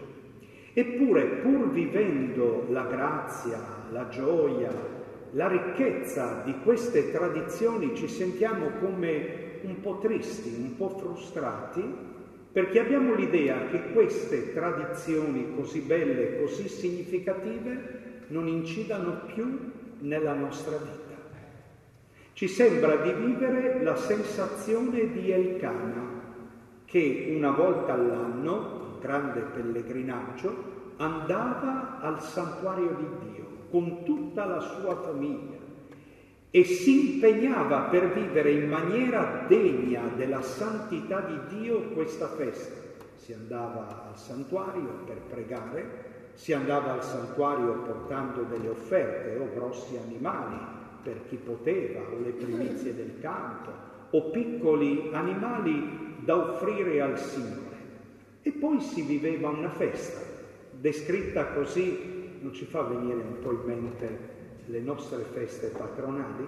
Eppure, 0.71 1.25
pur 1.41 1.69
vivendo 1.71 2.67
la 2.69 2.85
grazia, 2.85 3.78
la 3.91 4.07
gioia, 4.09 4.71
la 5.31 5.47
ricchezza 5.47 6.41
di 6.43 6.55
queste 6.63 7.11
tradizioni, 7.11 7.95
ci 7.95 8.07
sentiamo 8.07 8.69
come 8.79 9.47
un 9.61 9.79
po' 9.81 9.99
tristi, 9.99 10.55
un 10.57 10.75
po' 10.75 10.89
frustrati, 10.89 11.83
perché 12.51 12.79
abbiamo 12.79 13.13
l'idea 13.13 13.67
che 13.67 13.91
queste 13.91 14.53
tradizioni 14.53 15.53
così 15.55 15.81
belle, 15.81 16.39
così 16.39 16.67
significative, 16.67 18.23
non 18.27 18.47
incidano 18.47 19.21
più 19.33 19.71
nella 19.99 20.33
nostra 20.33 20.77
vita. 20.77 20.97
Ci 22.33 22.47
sembra 22.47 22.95
di 22.95 23.11
vivere 23.11 23.83
la 23.83 23.95
sensazione 23.95 25.11
di 25.11 25.29
Elcana, 25.29 26.17
che 26.85 27.33
una 27.35 27.51
volta 27.51 27.93
all'anno, 27.93 28.93
un 28.93 28.99
grande 28.99 29.41
pellegrinaggio, 29.41 30.77
andava 30.97 31.99
al 31.99 32.21
santuario 32.21 32.95
di 32.97 33.31
Dio 33.31 33.48
con 33.69 34.03
tutta 34.03 34.45
la 34.45 34.59
sua 34.59 34.95
famiglia 34.95 35.57
e 36.51 36.63
si 36.63 37.13
impegnava 37.13 37.81
per 37.81 38.11
vivere 38.11 38.51
in 38.51 38.67
maniera 38.67 39.45
degna 39.47 40.01
della 40.15 40.41
santità 40.41 41.21
di 41.21 41.57
Dio 41.59 41.89
questa 41.89 42.27
festa. 42.27 42.75
Si 43.15 43.33
andava 43.33 44.07
al 44.09 44.17
santuario 44.17 45.03
per 45.05 45.17
pregare, 45.29 46.07
si 46.33 46.53
andava 46.53 46.93
al 46.93 47.03
santuario 47.03 47.81
portando 47.83 48.43
delle 48.43 48.69
offerte 48.69 49.37
o 49.37 49.53
grossi 49.53 49.97
animali 49.97 50.57
per 51.03 51.27
chi 51.27 51.35
poteva, 51.35 52.01
o 52.11 52.19
le 52.19 52.31
primizie 52.31 52.95
del 52.95 53.19
campo, 53.21 53.69
o 54.09 54.29
piccoli 54.31 55.09
animali 55.11 56.15
da 56.23 56.35
offrire 56.35 56.99
al 57.01 57.19
Signore. 57.19 57.67
E 58.41 58.51
poi 58.51 58.81
si 58.81 59.03
viveva 59.03 59.49
una 59.49 59.69
festa, 59.69 60.19
descritta 60.71 61.53
così 61.53 62.18
non 62.41 62.53
ci 62.53 62.65
fa 62.65 62.81
venire 62.83 63.21
un 63.21 63.39
po' 63.39 63.51
in 63.51 63.61
mente 63.65 64.17
le 64.65 64.79
nostre 64.79 65.23
feste 65.23 65.67
patronali? 65.67 66.45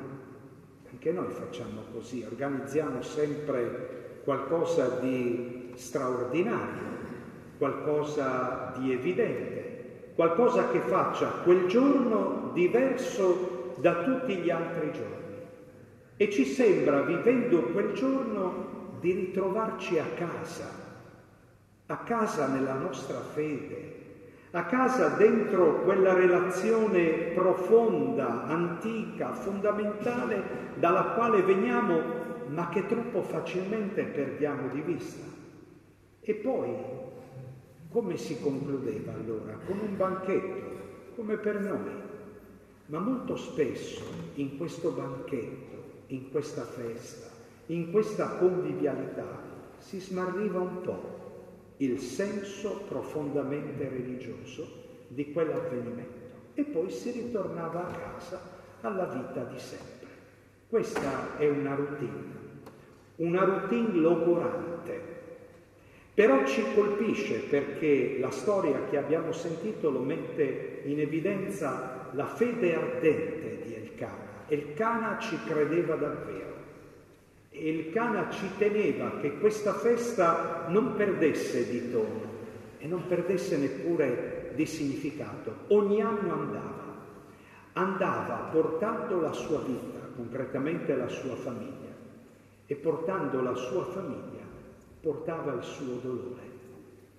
Anche 0.91 1.11
noi 1.11 1.29
facciamo 1.29 1.83
così, 1.93 2.25
organizziamo 2.29 3.01
sempre 3.01 4.19
qualcosa 4.23 4.99
di 4.99 5.71
straordinario, 5.75 6.89
qualcosa 7.57 8.73
di 8.77 8.91
evidente, 8.91 10.11
qualcosa 10.15 10.69
che 10.69 10.79
faccia 10.79 11.29
quel 11.43 11.67
giorno 11.67 12.51
diverso 12.53 13.73
da 13.77 14.03
tutti 14.03 14.35
gli 14.35 14.49
altri 14.49 14.91
giorni. 14.91 15.19
E 16.17 16.29
ci 16.29 16.45
sembra, 16.45 17.01
vivendo 17.01 17.61
quel 17.63 17.93
giorno, 17.93 18.97
di 18.99 19.13
ritrovarci 19.13 19.97
a 19.97 20.05
casa, 20.13 20.69
a 21.87 21.97
casa 21.97 22.47
nella 22.47 22.75
nostra 22.75 23.19
fede, 23.19 23.90
a 24.51 24.65
casa 24.65 25.09
dentro 25.09 25.81
quella 25.83 26.13
relazione 26.13 27.31
profonda, 27.33 28.43
antica, 28.43 29.31
fondamentale 29.31 30.43
dalla 30.75 31.13
quale 31.13 31.41
veniamo 31.41 32.19
ma 32.47 32.67
che 32.67 32.85
troppo 32.85 33.21
facilmente 33.21 34.03
perdiamo 34.03 34.67
di 34.73 34.81
vista. 34.81 35.25
E 36.19 36.33
poi, 36.35 36.75
come 37.89 38.17
si 38.17 38.41
concludeva 38.41 39.13
allora? 39.13 39.57
Con 39.65 39.79
un 39.79 39.95
banchetto, 39.95 40.79
come 41.15 41.37
per 41.37 41.61
noi. 41.61 41.99
Ma 42.87 42.99
molto 42.99 43.37
spesso 43.37 44.03
in 44.35 44.57
questo 44.57 44.89
banchetto, 44.89 46.03
in 46.07 46.29
questa 46.29 46.63
festa, 46.63 47.27
in 47.67 47.89
questa 47.89 48.35
convivialità, 48.35 49.49
si 49.77 49.99
smarriva 49.99 50.59
un 50.59 50.81
po' 50.81 51.20
il 51.81 51.99
senso 51.99 52.83
profondamente 52.87 53.89
religioso 53.89 55.05
di 55.07 55.31
quell'avvenimento 55.31 56.29
e 56.53 56.63
poi 56.63 56.91
si 56.91 57.09
ritornava 57.09 57.87
a 57.87 57.91
casa 57.91 58.39
alla 58.81 59.05
vita 59.05 59.43
di 59.45 59.57
sempre. 59.57 60.07
Questa 60.69 61.37
è 61.37 61.49
una 61.49 61.73
routine, 61.73 62.23
una 63.15 63.43
routine 63.43 63.93
logorante, 63.93 65.01
però 66.13 66.45
ci 66.45 66.63
colpisce 66.75 67.39
perché 67.49 68.17
la 68.19 68.29
storia 68.29 68.85
che 68.85 68.97
abbiamo 68.97 69.31
sentito 69.31 69.89
lo 69.89 70.01
mette 70.01 70.81
in 70.85 70.99
evidenza 70.99 72.09
la 72.11 72.27
fede 72.27 72.75
ardente 72.75 73.63
di 73.65 73.73
Elcana. 73.73 74.45
Elcana 74.47 75.17
ci 75.19 75.35
credeva 75.45 75.95
davvero. 75.95 76.60
E 77.53 77.69
il 77.69 77.91
Cana 77.91 78.29
ci 78.29 78.49
teneva 78.57 79.17
che 79.19 79.37
questa 79.37 79.73
festa 79.73 80.67
non 80.69 80.95
perdesse 80.95 81.69
di 81.69 81.91
tono 81.91 82.29
e 82.77 82.87
non 82.87 83.05
perdesse 83.07 83.57
neppure 83.57 84.53
di 84.55 84.65
significato. 84.65 85.53
Ogni 85.67 86.01
anno 86.01 86.31
andava, 86.31 86.95
andava 87.73 88.35
portando 88.51 89.19
la 89.19 89.33
sua 89.33 89.59
vita, 89.59 89.99
concretamente 90.15 90.95
la 90.95 91.09
sua 91.09 91.35
famiglia, 91.35 91.91
e 92.65 92.75
portando 92.75 93.41
la 93.41 93.53
sua 93.53 93.83
famiglia 93.83 94.39
portava 95.01 95.53
il 95.53 95.63
suo 95.63 95.95
dolore, 95.95 96.49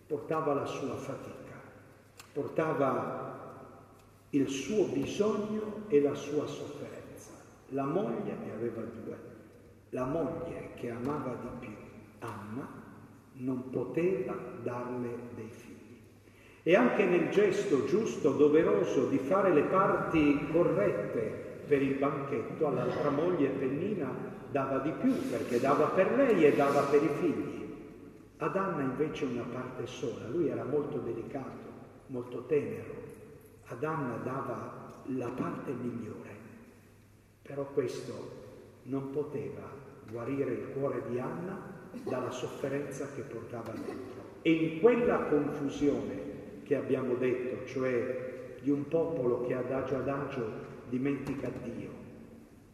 portava 0.06 0.54
la 0.54 0.66
sua 0.66 0.94
fatica, 0.96 1.60
portava 2.32 3.40
il 4.30 4.48
suo 4.48 4.86
bisogno 4.86 5.82
e 5.88 6.00
la 6.00 6.14
sua 6.14 6.46
sofferenza. 6.46 7.32
La 7.70 7.84
moglie 7.84 8.34
ne 8.44 8.52
aveva 8.52 8.80
due 8.80 9.30
la 9.92 10.04
moglie 10.04 10.70
che 10.74 10.90
amava 10.90 11.36
di 11.40 11.66
più, 11.66 11.74
Anna, 12.20 12.66
non 13.34 13.70
poteva 13.70 14.34
darle 14.62 15.08
dei 15.34 15.50
figli. 15.50 16.00
E 16.62 16.74
anche 16.76 17.04
nel 17.04 17.28
gesto 17.30 17.84
giusto, 17.84 18.32
doveroso 18.32 19.08
di 19.08 19.18
fare 19.18 19.52
le 19.52 19.64
parti 19.64 20.46
corrette 20.50 21.64
per 21.66 21.82
il 21.82 21.96
banchetto, 21.96 22.66
all'altra 22.66 23.10
moglie 23.10 23.48
Pennina 23.48 24.10
dava 24.50 24.78
di 24.78 24.92
più 24.92 25.12
perché 25.28 25.60
dava 25.60 25.86
per 25.86 26.12
lei 26.12 26.44
e 26.44 26.54
dava 26.54 26.82
per 26.82 27.02
i 27.02 27.10
figli. 27.20 27.60
Ad 28.38 28.56
Anna 28.56 28.82
invece 28.82 29.26
una 29.26 29.44
parte 29.50 29.86
sola, 29.86 30.26
lui 30.28 30.48
era 30.48 30.64
molto 30.64 30.98
delicato, 30.98 31.70
molto 32.06 32.46
tenero. 32.46 32.94
Ad 33.66 33.84
Anna 33.84 34.16
dava 34.22 35.02
la 35.06 35.28
parte 35.28 35.72
migliore. 35.72 36.30
Però 37.42 37.64
questo 37.72 38.40
non 38.84 39.10
poteva 39.10 39.81
guarire 40.12 40.52
il 40.52 40.68
cuore 40.74 41.02
di 41.08 41.18
Anna 41.18 41.58
dalla 42.04 42.30
sofferenza 42.30 43.08
che 43.14 43.22
portava 43.22 43.72
dentro. 43.72 44.20
E 44.42 44.52
in 44.52 44.80
quella 44.80 45.24
confusione 45.24 46.30
che 46.62 46.76
abbiamo 46.76 47.14
detto, 47.14 47.66
cioè 47.66 48.56
di 48.60 48.70
un 48.70 48.86
popolo 48.86 49.44
che 49.46 49.54
adagio 49.54 49.96
adagio 49.96 50.70
dimentica 50.88 51.50
Dio, 51.64 51.90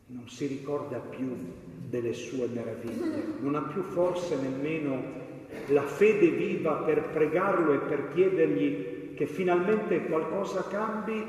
non 0.06 0.28
si 0.28 0.46
ricorda 0.46 0.98
più 0.98 1.34
delle 1.88 2.12
sue 2.12 2.48
meraviglie, 2.48 3.22
non 3.40 3.54
ha 3.54 3.62
più 3.62 3.82
forse 3.82 4.36
nemmeno 4.36 5.26
la 5.68 5.82
fede 5.82 6.30
viva 6.30 6.74
per 6.76 7.08
pregarlo 7.10 7.72
e 7.72 7.78
per 7.78 8.08
chiedergli 8.12 9.14
che 9.14 9.26
finalmente 9.26 10.06
qualcosa 10.06 10.64
cambi, 10.64 11.24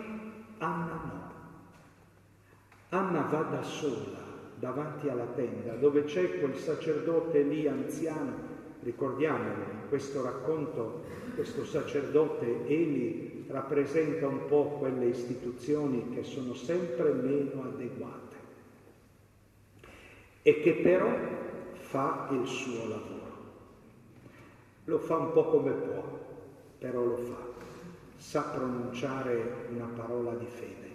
Anna 0.58 1.02
no. 1.04 1.32
Anna 2.90 3.22
va 3.22 3.42
da 3.44 3.64
sola 3.64 4.19
davanti 4.60 5.10
alla 5.10 5.28
tenda, 5.36 5.74
dove 5.74 6.04
c'è 6.04 6.40
quel 6.40 6.56
sacerdote 6.56 7.42
lì 7.42 7.68
anziano. 7.68 8.58
Ricordiamolo, 8.82 9.66
questo 9.90 10.22
racconto 10.22 11.04
questo 11.40 11.64
sacerdote 11.64 12.68
Eli 12.68 13.46
rappresenta 13.48 14.28
un 14.28 14.46
po' 14.48 14.78
quelle 14.78 15.06
istituzioni 15.06 16.10
che 16.14 16.24
sono 16.24 16.54
sempre 16.54 17.14
meno 17.14 17.64
adeguate 17.64 18.36
e 20.42 20.60
che 20.60 20.74
però 20.74 21.10
fa 21.72 22.28
il 22.32 22.46
suo 22.46 22.88
lavoro. 22.90 23.38
Lo 24.84 25.00
fa 25.00 25.16
un 25.16 25.32
po' 25.32 25.46
come 25.46 25.72
può, 25.72 26.20
però 26.78 27.06
lo 27.06 27.18
fa. 27.18 27.48
Sa 28.18 28.42
pronunciare 28.42 29.68
una 29.72 29.90
parola 29.96 30.34
di 30.34 30.46
fede, 30.46 30.90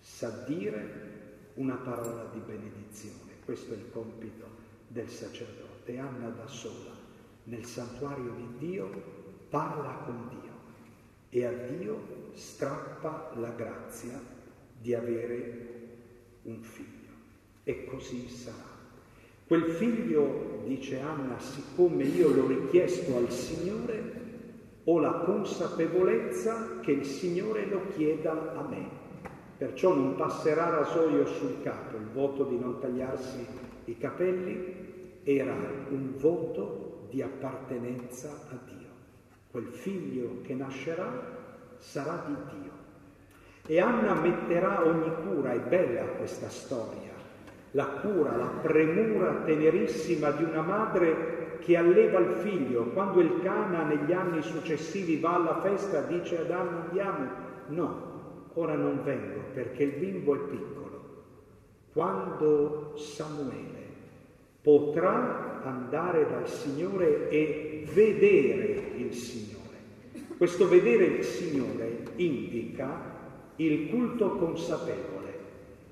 sa 0.00 0.42
dire 0.44 1.07
una 1.58 1.74
parola 1.74 2.28
di 2.32 2.40
benedizione. 2.40 3.32
Questo 3.44 3.74
è 3.74 3.76
il 3.76 3.90
compito 3.90 4.46
del 4.88 5.08
sacerdote. 5.08 5.98
Anna 5.98 6.28
da 6.28 6.46
sola, 6.46 6.94
nel 7.44 7.64
santuario 7.64 8.32
di 8.32 8.66
Dio, 8.66 8.90
parla 9.48 10.02
con 10.04 10.28
Dio 10.28 10.56
e 11.30 11.44
a 11.44 11.52
Dio 11.52 12.30
strappa 12.34 13.32
la 13.36 13.50
grazia 13.50 14.20
di 14.80 14.94
avere 14.94 15.66
un 16.42 16.62
figlio. 16.62 16.96
E 17.64 17.84
così 17.84 18.28
sarà. 18.28 18.76
Quel 19.46 19.64
figlio, 19.64 20.62
dice 20.66 21.00
Anna, 21.00 21.38
siccome 21.38 22.04
io 22.04 22.28
l'ho 22.28 22.46
richiesto 22.46 23.16
al 23.16 23.30
Signore, 23.30 24.16
ho 24.84 24.98
la 25.00 25.12
consapevolezza 25.24 26.80
che 26.80 26.92
il 26.92 27.04
Signore 27.04 27.66
lo 27.66 27.88
chieda 27.94 28.54
a 28.54 28.68
me. 28.68 29.07
Perciò 29.58 29.92
non 29.92 30.14
passerà 30.14 30.70
rasoio 30.70 31.26
sul 31.26 31.60
capo. 31.62 31.96
Il 31.96 32.08
voto 32.12 32.44
di 32.44 32.56
non 32.56 32.78
tagliarsi 32.78 33.44
i 33.86 33.98
capelli 33.98 35.20
era 35.24 35.52
un 35.88 36.12
voto 36.16 37.06
di 37.10 37.20
appartenenza 37.22 38.28
a 38.50 38.56
Dio. 38.64 38.86
Quel 39.50 39.66
figlio 39.66 40.42
che 40.42 40.54
nascerà 40.54 41.10
sarà 41.78 42.22
di 42.26 42.34
Dio. 42.60 42.70
E 43.66 43.80
Anna 43.80 44.14
metterà 44.14 44.86
ogni 44.86 45.12
cura, 45.26 45.52
è 45.52 45.58
bella 45.58 46.02
questa 46.02 46.48
storia, 46.48 47.12
la 47.72 47.86
cura, 47.86 48.36
la 48.36 48.50
premura 48.62 49.42
tenerissima 49.44 50.30
di 50.30 50.44
una 50.44 50.62
madre 50.62 51.58
che 51.60 51.76
alleva 51.76 52.20
il 52.20 52.36
figlio. 52.36 52.84
Quando 52.84 53.20
il 53.20 53.40
Cana 53.42 53.82
negli 53.82 54.12
anni 54.12 54.40
successivi 54.40 55.18
va 55.18 55.34
alla 55.34 55.60
festa 55.60 56.00
dice 56.02 56.38
ad 56.38 56.50
Anna 56.50 56.84
andiamo, 56.84 57.26
no, 57.66 58.17
ora 58.60 58.74
non 58.74 59.02
vengo 59.04 59.40
perché 59.52 59.84
il 59.84 59.92
bimbo 59.92 60.34
è 60.34 60.38
piccolo. 60.50 60.86
Quando 61.92 62.94
Samuele 62.96 63.86
potrà 64.60 65.62
andare 65.62 66.28
dal 66.28 66.48
Signore 66.48 67.28
e 67.30 67.86
vedere 67.92 68.92
il 68.96 69.14
Signore. 69.14 69.56
Questo 70.36 70.68
vedere 70.68 71.04
il 71.04 71.24
Signore 71.24 72.04
indica 72.16 73.16
il 73.56 73.88
culto 73.88 74.36
consapevole. 74.36 75.16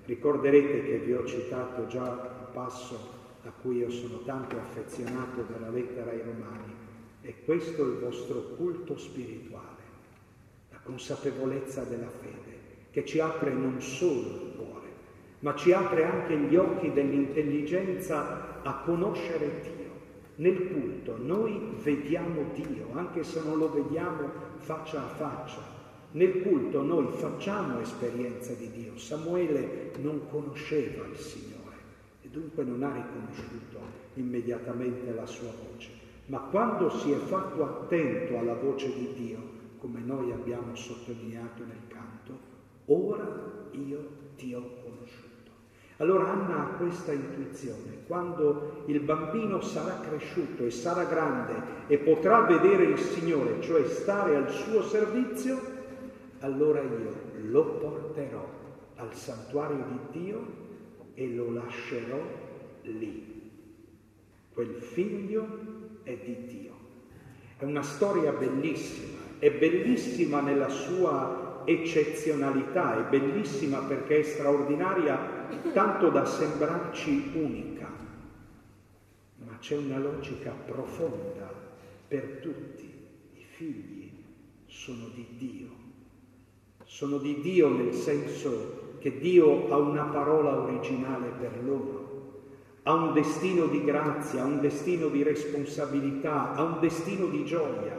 Ricorderete 0.04 0.84
che 0.84 0.98
vi 0.98 1.12
ho 1.14 1.24
citato 1.24 1.86
già 1.86 2.02
un 2.02 2.52
passo 2.52 3.14
a 3.44 3.52
cui 3.60 3.78
io 3.78 3.90
sono 3.90 4.20
tanto 4.24 4.56
affezionato 4.56 5.44
dalla 5.48 5.70
lettera 5.70 6.10
ai 6.10 6.20
Romani. 6.20 6.74
E 7.22 7.44
questo 7.44 7.82
è 7.82 7.86
il 7.86 7.98
vostro 7.98 8.54
culto 8.56 8.96
spirituale, 8.96 9.82
la 10.70 10.78
consapevolezza 10.84 11.82
della 11.82 12.08
fede, 12.08 12.55
che 12.96 13.04
ci 13.04 13.20
apre 13.20 13.52
non 13.52 13.78
solo 13.82 14.20
il 14.20 14.52
cuore, 14.56 14.88
ma 15.40 15.54
ci 15.54 15.70
apre 15.70 16.04
anche 16.04 16.34
gli 16.34 16.56
occhi 16.56 16.90
dell'intelligenza 16.94 18.62
a 18.62 18.76
conoscere 18.86 19.60
Dio. 19.60 19.90
Nel 20.36 20.66
culto 20.72 21.18
noi 21.20 21.74
vediamo 21.82 22.52
Dio, 22.54 22.88
anche 22.94 23.22
se 23.22 23.42
non 23.44 23.58
lo 23.58 23.70
vediamo 23.70 24.30
faccia 24.60 25.04
a 25.04 25.08
faccia, 25.08 25.60
nel 26.12 26.40
culto 26.40 26.80
noi 26.80 27.08
facciamo 27.12 27.80
esperienza 27.80 28.54
di 28.54 28.70
Dio. 28.70 28.96
Samuele 28.96 29.92
non 30.00 30.22
conosceva 30.30 31.04
il 31.04 31.18
Signore 31.18 31.76
e 32.22 32.28
dunque 32.28 32.64
non 32.64 32.82
ha 32.82 32.94
riconosciuto 32.94 33.78
immediatamente 34.14 35.12
la 35.12 35.26
sua 35.26 35.52
voce. 35.70 35.90
Ma 36.28 36.38
quando 36.38 36.88
si 36.88 37.10
è 37.10 37.16
fatto 37.16 37.62
attento 37.62 38.38
alla 38.38 38.54
voce 38.54 38.90
di 38.90 39.12
Dio, 39.12 39.38
come 39.80 40.00
noi 40.00 40.32
abbiamo 40.32 40.74
sottolineato 40.74 41.62
nel 41.62 41.85
ora 42.86 43.68
io 43.72 44.08
ti 44.36 44.54
ho 44.54 44.62
conosciuto. 44.82 45.24
Allora 45.98 46.28
Anna 46.28 46.60
ha 46.60 46.76
questa 46.76 47.12
intuizione, 47.12 48.04
quando 48.06 48.82
il 48.86 49.00
bambino 49.00 49.62
sarà 49.62 49.98
cresciuto 50.00 50.64
e 50.64 50.70
sarà 50.70 51.04
grande 51.04 51.54
e 51.86 51.96
potrà 51.98 52.42
vedere 52.42 52.84
il 52.84 52.98
Signore, 52.98 53.60
cioè 53.62 53.86
stare 53.86 54.36
al 54.36 54.50
suo 54.50 54.82
servizio, 54.82 55.58
allora 56.40 56.82
io 56.82 57.14
lo 57.48 57.64
porterò 57.64 58.46
al 58.96 59.14
santuario 59.14 59.84
di 59.88 60.20
Dio 60.20 60.46
e 61.14 61.28
lo 61.28 61.50
lascerò 61.50 62.20
lì. 62.82 63.34
Quel 64.52 64.74
figlio 64.74 65.46
è 66.02 66.14
di 66.22 66.46
Dio. 66.46 66.74
È 67.56 67.64
una 67.64 67.82
storia 67.82 68.32
bellissima, 68.32 69.18
è 69.38 69.50
bellissima 69.50 70.42
nella 70.42 70.68
sua 70.68 71.45
eccezionalità, 71.66 73.06
è 73.06 73.10
bellissima 73.10 73.80
perché 73.80 74.20
è 74.20 74.22
straordinaria 74.22 75.48
tanto 75.72 76.08
da 76.10 76.24
sembrarci 76.24 77.32
unica, 77.34 77.90
ma 79.44 79.58
c'è 79.58 79.76
una 79.76 79.98
logica 79.98 80.52
profonda 80.64 81.52
per 82.08 82.38
tutti. 82.40 82.94
I 83.34 83.44
figli 83.44 84.10
sono 84.66 85.08
di 85.12 85.26
Dio 85.36 85.84
sono 86.86 87.18
di 87.18 87.40
Dio 87.40 87.68
nel 87.68 87.92
senso 87.92 88.94
che 89.00 89.18
Dio 89.18 89.68
ha 89.70 89.76
una 89.76 90.04
parola 90.04 90.56
originale 90.60 91.28
per 91.38 91.62
loro, 91.62 92.44
ha 92.84 92.94
un 92.94 93.12
destino 93.12 93.66
di 93.66 93.84
grazia, 93.84 94.42
ha 94.42 94.46
un 94.46 94.60
destino 94.60 95.08
di 95.08 95.22
responsabilità, 95.22 96.54
ha 96.54 96.62
un 96.62 96.78
destino 96.80 97.26
di 97.26 97.44
gioia, 97.44 97.98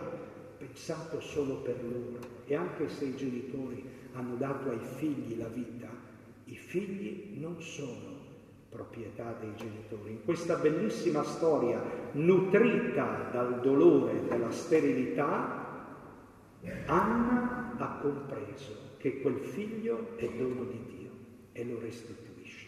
pensato 0.57 1.19
solo 1.19 1.55
per 1.55 1.75
loro. 1.83 2.36
E 2.47 2.55
anche 2.55 2.87
se 2.87 3.05
i 3.05 3.15
genitori 3.15 3.83
hanno 4.13 4.35
dato 4.35 4.69
ai 4.69 4.79
figli 4.79 5.37
la 5.37 5.47
vita, 5.47 5.89
i 6.45 6.55
figli 6.55 7.37
non 7.39 7.61
sono 7.61 8.15
proprietà 8.69 9.35
dei 9.39 9.53
genitori. 9.55 10.11
In 10.11 10.23
questa 10.23 10.55
bellissima 10.55 11.23
storia, 11.23 11.81
nutrita 12.13 13.29
dal 13.31 13.59
dolore 13.59 14.25
della 14.27 14.51
sterilità, 14.51 15.65
Anna 16.85 17.75
ha 17.77 17.99
compreso 18.01 18.95
che 18.97 19.19
quel 19.19 19.39
figlio 19.39 20.15
è 20.15 20.27
dono 20.29 20.63
di 20.63 20.79
Dio 20.85 21.09
e 21.51 21.65
lo 21.65 21.79
restituisce. 21.79 22.67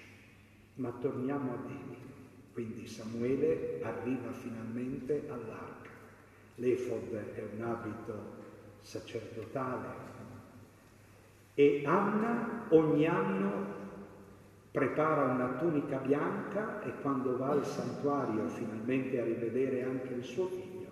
Ma 0.75 0.91
torniamo 0.91 1.51
a 1.53 1.57
Eli. 1.67 1.97
Quindi 2.51 2.85
Samuele 2.85 3.79
arriva 3.81 4.31
finalmente 4.31 5.23
all'arca. 5.29 5.89
L'efod 6.55 7.13
è 7.33 7.43
un 7.55 7.61
abito 7.61 8.38
sacerdotale 8.89 10.07
e 11.53 11.83
Anna 11.85 12.65
ogni 12.69 13.05
anno 13.05 13.77
prepara 14.71 15.25
una 15.33 15.57
tunica 15.57 15.97
bianca 15.97 16.81
e 16.83 17.01
quando 17.01 17.37
va 17.37 17.49
al 17.49 17.65
santuario 17.65 18.47
finalmente 18.47 19.19
a 19.19 19.25
rivedere 19.25 19.83
anche 19.83 20.13
il 20.13 20.23
suo 20.23 20.47
figlio, 20.47 20.87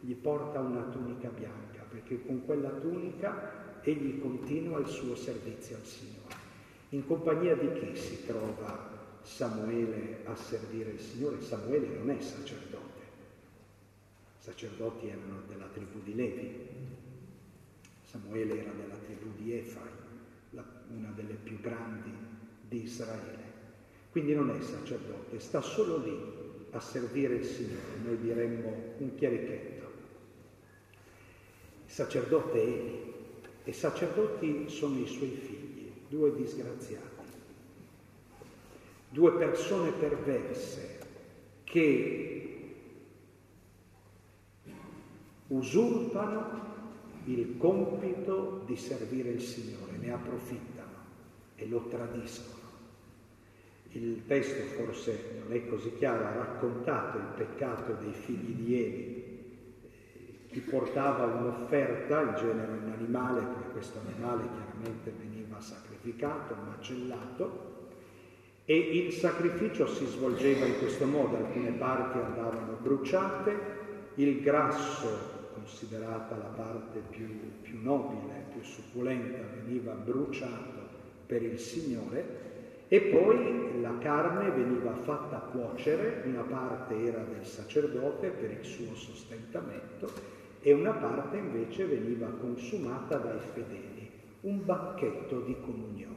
gli 0.00 0.14
porta 0.14 0.60
una 0.60 0.82
tunica 0.82 1.28
bianca, 1.28 1.82
perché 1.90 2.24
con 2.24 2.44
quella 2.44 2.70
tunica 2.70 3.80
egli 3.82 4.20
continua 4.20 4.78
il 4.78 4.86
suo 4.86 5.16
servizio 5.16 5.76
al 5.76 5.84
Signore. 5.84 6.36
In 6.90 7.04
compagnia 7.06 7.56
di 7.56 7.72
chi 7.72 7.96
si 7.96 8.24
trova 8.24 8.90
Samuele 9.22 10.20
a 10.24 10.36
servire 10.36 10.90
il 10.90 11.00
Signore? 11.00 11.40
Samuele 11.40 11.88
non 11.98 12.10
è 12.10 12.20
sacerdote. 12.20 13.00
I 14.38 14.42
sacerdoti 14.44 15.08
erano 15.08 15.42
della 15.48 15.66
tribù 15.72 16.00
di 16.02 16.14
Levi. 16.14 16.91
Samuele 18.12 18.60
era 18.60 18.72
della 18.72 18.96
tribù 18.96 19.32
di 19.36 19.54
Efraim, 19.54 19.88
una 20.94 21.10
delle 21.14 21.32
più 21.32 21.58
grandi 21.60 22.12
di 22.68 22.82
Israele. 22.82 23.50
Quindi 24.10 24.34
non 24.34 24.50
è 24.50 24.60
sacerdote, 24.60 25.40
sta 25.40 25.62
solo 25.62 25.96
lì 25.96 26.66
a 26.72 26.80
servire 26.80 27.36
il 27.36 27.44
Signore, 27.46 27.96
noi 28.04 28.18
diremmo 28.18 28.94
un 28.98 29.14
chierichetto. 29.14 29.90
Il 31.86 31.90
sacerdote 31.90 32.58
è 32.58 32.66
Eli, 32.66 33.12
e 33.64 33.72
sacerdoti 33.72 34.68
sono 34.68 34.98
i 34.98 35.06
suoi 35.06 35.30
figli, 35.30 35.90
due 36.08 36.34
disgraziati, 36.34 37.24
due 39.08 39.32
persone 39.38 39.92
perverse 39.92 40.98
che 41.64 42.74
usurpano 45.46 46.71
il 47.24 47.56
compito 47.56 48.62
di 48.66 48.76
servire 48.76 49.30
il 49.30 49.40
Signore, 49.40 49.96
ne 49.98 50.12
approfittano 50.12 50.90
e 51.56 51.66
lo 51.68 51.86
tradiscono. 51.88 52.60
Il 53.92 54.24
testo 54.26 54.62
forse 54.64 55.42
non 55.42 55.54
è 55.54 55.66
così 55.66 55.92
chiaro, 55.96 56.24
ha 56.24 56.32
raccontato 56.32 57.18
il 57.18 57.26
peccato 57.36 57.92
dei 58.00 58.12
figli 58.12 58.52
di 58.54 58.82
Eli, 58.82 59.22
chi 60.48 60.60
portava 60.60 61.24
un'offerta, 61.24 62.22
in 62.22 62.34
genere 62.36 62.72
un 62.72 62.90
animale, 62.90 63.40
perché 63.40 63.70
questo 63.72 64.00
animale 64.06 64.44
chiaramente 64.48 65.12
veniva 65.18 65.60
sacrificato, 65.60 66.54
macellato, 66.54 67.70
e 68.64 68.76
il 68.76 69.12
sacrificio 69.12 69.86
si 69.86 70.06
svolgeva 70.06 70.66
in 70.66 70.78
questo 70.78 71.06
modo, 71.06 71.36
alcune 71.36 71.72
parti 71.72 72.18
andavano 72.18 72.78
bruciate, 72.80 73.80
il 74.16 74.40
grasso, 74.40 75.31
considerata 75.54 76.36
la 76.36 76.52
parte 76.54 77.00
più, 77.10 77.60
più 77.62 77.80
nobile, 77.80 78.44
più 78.52 78.62
succulenta, 78.62 79.38
veniva 79.62 79.92
bruciato 79.92 80.80
per 81.26 81.42
il 81.42 81.58
Signore 81.58 82.50
e 82.88 83.00
poi 83.00 83.80
la 83.80 83.96
carne 83.98 84.50
veniva 84.50 84.94
fatta 84.94 85.38
cuocere, 85.38 86.22
una 86.26 86.42
parte 86.42 86.94
era 87.02 87.22
del 87.22 87.44
sacerdote 87.44 88.28
per 88.28 88.50
il 88.50 88.64
suo 88.64 88.94
sostentamento 88.94 90.12
e 90.60 90.72
una 90.72 90.92
parte 90.92 91.38
invece 91.38 91.86
veniva 91.86 92.26
consumata 92.26 93.16
dai 93.16 93.40
fedeli, 93.40 94.10
un 94.42 94.64
banchetto 94.64 95.40
di 95.40 95.56
comunione. 95.60 96.12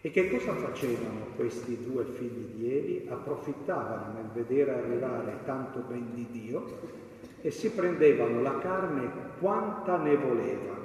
E 0.00 0.10
che 0.10 0.30
cosa 0.30 0.54
facevano 0.54 1.26
questi 1.34 1.76
due 1.84 2.04
figli 2.04 2.54
di 2.54 2.72
Eli? 2.72 3.06
Approfittavano 3.08 4.12
nel 4.14 4.30
vedere 4.32 4.72
arrivare 4.74 5.40
tanto 5.44 5.80
ben 5.80 6.14
di 6.14 6.26
Dio 6.30 7.06
e 7.40 7.50
si 7.50 7.70
prendevano 7.70 8.42
la 8.42 8.58
carne 8.58 9.10
quanta 9.38 9.96
ne 9.96 10.16
volevano 10.16 10.76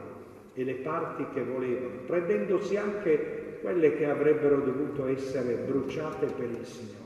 e 0.53 0.63
le 0.63 0.75
parti 0.75 1.25
che 1.33 1.43
volevano, 1.43 2.01
prendendosi 2.05 2.77
anche 2.77 3.59
quelle 3.61 3.95
che 3.95 4.09
avrebbero 4.09 4.57
dovuto 4.57 5.07
essere 5.07 5.53
bruciate 5.55 6.27
per 6.27 6.49
il 6.49 6.65
Signore. 6.65 7.01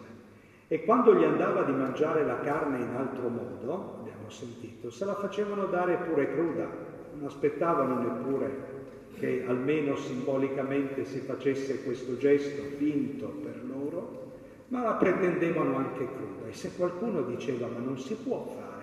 E 0.67 0.83
quando 0.83 1.15
gli 1.15 1.23
andava 1.23 1.61
di 1.63 1.71
mangiare 1.71 2.25
la 2.25 2.39
carne 2.39 2.79
in 2.79 2.93
altro 2.95 3.29
modo, 3.29 3.99
abbiamo 3.99 4.29
sentito, 4.29 4.89
se 4.89 5.05
la 5.05 5.15
facevano 5.15 5.65
dare 5.67 5.95
pure 6.09 6.29
cruda, 6.33 6.67
non 7.13 7.25
aspettavano 7.25 8.01
neppure 8.01 8.75
che 9.17 9.45
almeno 9.47 9.95
simbolicamente 9.95 11.05
si 11.05 11.19
facesse 11.19 11.83
questo 11.83 12.17
gesto 12.17 12.63
finto 12.75 13.27
per 13.41 13.63
loro, 13.65 14.25
ma 14.67 14.81
la 14.83 14.93
pretendevano 14.93 15.77
anche 15.77 16.05
cruda. 16.05 16.49
E 16.49 16.53
se 16.53 16.71
qualcuno 16.75 17.21
diceva 17.21 17.67
ma 17.67 17.79
non 17.79 17.97
si 17.97 18.15
può 18.15 18.45
fare, 18.45 18.76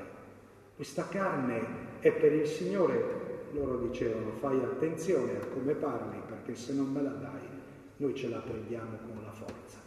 questa 0.77 1.07
carne 1.09 1.63
è 2.01 2.13
per 2.13 2.33
il 2.33 2.47
Signore, 2.47 3.23
loro 3.53 3.79
dicevano 3.79 4.33
fai 4.41 4.59
attenzione 4.59 5.37
a 5.37 5.47
come 5.47 5.75
parli 5.75 6.19
perché 6.27 6.55
se 6.57 6.73
non 6.73 6.91
me 6.91 7.01
la 7.01 7.11
dai 7.11 7.55
noi 7.97 8.15
ce 8.15 8.29
la 8.29 8.39
prendiamo 8.39 8.99
con 9.07 9.23
la 9.25 9.33
forza. 9.33 9.79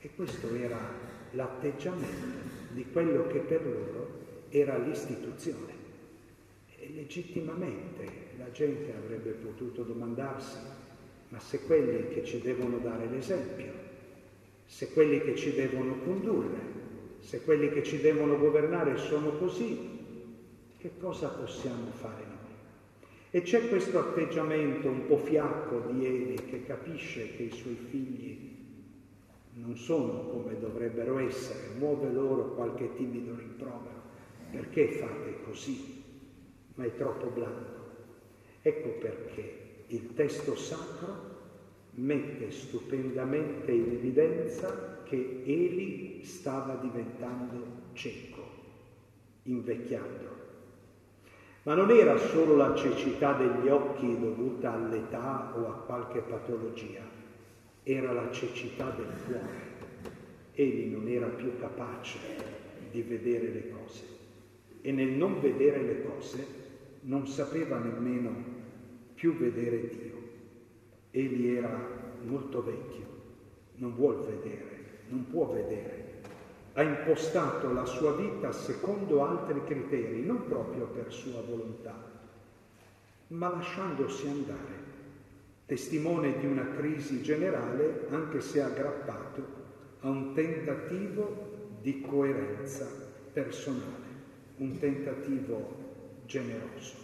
E 0.00 0.10
questo 0.14 0.54
era 0.54 0.78
l'atteggiamento 1.32 2.52
di 2.70 2.86
quello 2.92 3.26
che 3.26 3.40
per 3.40 3.64
loro 3.64 4.08
era 4.50 4.78
l'istituzione. 4.78 5.72
E 6.76 6.92
legittimamente 6.94 8.04
la 8.38 8.50
gente 8.52 8.92
avrebbe 8.94 9.30
potuto 9.30 9.82
domandarsi, 9.82 10.58
ma 11.30 11.40
se 11.40 11.60
quelli 11.62 12.08
che 12.14 12.24
ci 12.24 12.40
devono 12.40 12.78
dare 12.78 13.06
l'esempio, 13.06 13.72
se 14.66 14.92
quelli 14.92 15.20
che 15.20 15.34
ci 15.34 15.54
devono 15.54 15.98
condurre, 16.04 16.82
se 17.18 17.42
quelli 17.42 17.70
che 17.70 17.82
ci 17.82 18.00
devono 18.00 18.38
governare 18.38 18.96
sono 18.96 19.30
così, 19.38 19.93
che 20.84 20.98
cosa 20.98 21.28
possiamo 21.28 21.86
fare 21.92 22.24
noi? 22.26 23.08
E 23.30 23.40
c'è 23.40 23.70
questo 23.70 23.98
atteggiamento 23.98 24.86
un 24.86 25.06
po' 25.06 25.16
fiacco 25.16 25.78
di 25.90 26.04
Eli 26.04 26.34
che 26.34 26.62
capisce 26.66 27.34
che 27.36 27.44
i 27.44 27.50
suoi 27.52 27.74
figli 27.88 28.52
non 29.54 29.78
sono 29.78 30.28
come 30.28 30.58
dovrebbero 30.60 31.16
essere, 31.20 31.78
muove 31.78 32.12
loro 32.12 32.52
qualche 32.52 32.92
timido 32.96 33.34
rimprovero. 33.34 34.02
Perché 34.50 34.88
fate 34.88 35.40
così? 35.44 36.02
Ma 36.74 36.84
è 36.84 36.94
troppo 36.96 37.28
blando. 37.28 37.92
Ecco 38.60 38.90
perché 38.98 39.84
il 39.86 40.12
testo 40.12 40.54
sacro 40.54 41.32
mette 41.92 42.50
stupendamente 42.50 43.72
in 43.72 43.90
evidenza 43.90 45.02
che 45.04 45.42
Eli 45.46 46.22
stava 46.24 46.74
diventando 46.74 47.64
cieco, 47.94 48.42
invecchiando. 49.44 50.43
Ma 51.64 51.74
non 51.74 51.90
era 51.90 52.18
solo 52.18 52.56
la 52.56 52.74
cecità 52.74 53.32
degli 53.32 53.68
occhi 53.68 54.18
dovuta 54.20 54.74
all'età 54.74 55.54
o 55.56 55.66
a 55.68 55.72
qualche 55.86 56.20
patologia, 56.20 57.02
era 57.82 58.12
la 58.12 58.30
cecità 58.30 58.90
del 58.90 59.08
cuore. 59.26 59.72
Egli 60.52 60.92
non 60.92 61.08
era 61.08 61.26
più 61.26 61.58
capace 61.58 62.18
di 62.90 63.00
vedere 63.00 63.48
le 63.48 63.70
cose 63.70 64.02
e 64.82 64.92
nel 64.92 65.12
non 65.12 65.40
vedere 65.40 65.80
le 65.80 66.02
cose 66.04 66.46
non 67.00 67.26
sapeva 67.26 67.78
nemmeno 67.78 68.30
più 69.14 69.34
vedere 69.34 69.88
Dio. 69.88 70.12
Egli 71.10 71.48
era 71.48 71.80
molto 72.24 72.62
vecchio, 72.62 73.06
non 73.76 73.94
vuol 73.94 74.18
vedere, 74.18 74.78
non 75.08 75.26
può 75.30 75.46
vedere. 75.46 76.03
Ha 76.74 76.82
impostato 76.82 77.72
la 77.72 77.84
sua 77.84 78.14
vita 78.14 78.52
secondo 78.52 79.24
altri 79.24 79.62
criteri, 79.64 80.24
non 80.24 80.46
proprio 80.46 80.86
per 80.86 81.12
sua 81.12 81.40
volontà, 81.40 81.94
ma 83.28 83.48
lasciandosi 83.48 84.26
andare, 84.26 84.82
testimone 85.66 86.38
di 86.38 86.46
una 86.46 86.66
crisi 86.76 87.22
generale, 87.22 88.06
anche 88.10 88.40
se 88.40 88.60
aggrappato 88.60 89.62
a 90.00 90.08
un 90.08 90.34
tentativo 90.34 91.76
di 91.80 92.00
coerenza 92.00 92.86
personale, 93.32 94.04
un 94.56 94.78
tentativo 94.78 95.76
generoso. 96.26 96.96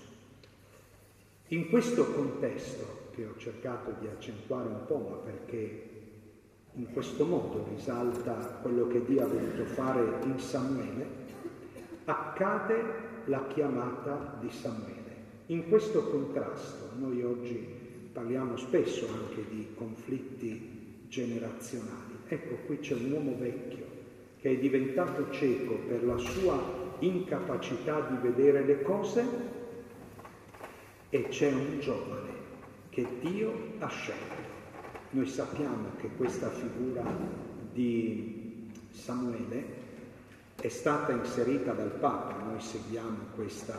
In 1.48 1.68
questo 1.68 2.12
contesto, 2.12 3.09
che 3.12 3.24
ho 3.24 3.37
cercato 3.37 3.94
di 4.00 4.06
accentuare 4.06 4.68
un 4.68 4.87
po', 4.87 5.09
ma 5.11 5.16
perché 5.16 5.89
in 6.74 6.92
questo 6.92 7.24
modo 7.24 7.66
risalta 7.74 8.33
quello 8.62 8.87
che 8.87 9.04
Dio 9.04 9.24
ha 9.24 9.26
voluto 9.26 9.64
fare 9.64 10.20
in 10.24 10.38
Samuele, 10.38 11.06
accade 12.04 13.09
la 13.24 13.46
chiamata 13.48 14.38
di 14.40 14.50
Samuele. 14.50 14.98
In 15.46 15.68
questo 15.68 16.09
contrasto 16.09 16.90
noi 16.96 17.22
oggi 17.22 17.78
parliamo 18.12 18.56
spesso 18.56 19.06
anche 19.09 19.44
di 19.48 19.68
conflitti 19.74 21.04
generazionali. 21.09 22.18
Ecco, 22.28 22.54
qui 22.66 22.78
c'è 22.78 22.94
un 22.94 23.11
uomo 23.11 23.37
vecchio 23.37 23.87
che 24.38 24.50
è 24.50 24.56
diventato 24.59 25.30
cieco 25.30 25.74
per 25.87 26.04
la 26.04 26.16
sua 26.16 26.88
incapacità 27.00 28.00
di 28.09 28.16
vedere 28.28 28.64
le 28.64 28.83
cose 28.83 29.24
e 31.11 31.28
c'è 31.28 31.52
un 31.52 31.80
giovane 31.80 32.30
che 32.90 33.06
Dio 33.20 33.52
ha 33.78 33.88
scelto. 33.88 34.49
Noi 35.12 35.27
sappiamo 35.27 35.88
che 35.99 36.09
questa 36.16 36.51
figura 36.51 37.03
di 37.73 38.70
Samuele 38.92 39.64
è 40.55 40.68
stata 40.68 41.11
inserita 41.11 41.73
dal 41.73 41.90
Papa, 41.90 42.44
noi 42.44 42.61
seguiamo 42.61 43.18
questa, 43.35 43.77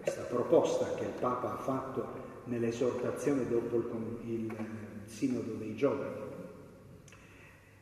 questa 0.00 0.22
proposta 0.22 0.94
che 0.94 1.04
il 1.04 1.12
Papa 1.20 1.52
ha 1.52 1.56
fatto 1.58 2.06
nell'esortazione 2.44 3.46
dopo 3.46 3.76
il, 3.76 4.30
il 4.30 4.56
sinodo 5.04 5.52
dei 5.52 5.76
giovani. 5.76 6.20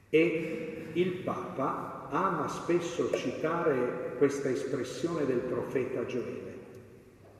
E 0.08 0.88
il 0.94 1.12
Papa 1.18 2.08
ama 2.10 2.48
spesso 2.48 3.12
citare 3.12 4.16
questa 4.18 4.48
espressione 4.48 5.24
del 5.24 5.38
profeta 5.38 6.04
Gioele 6.04 6.58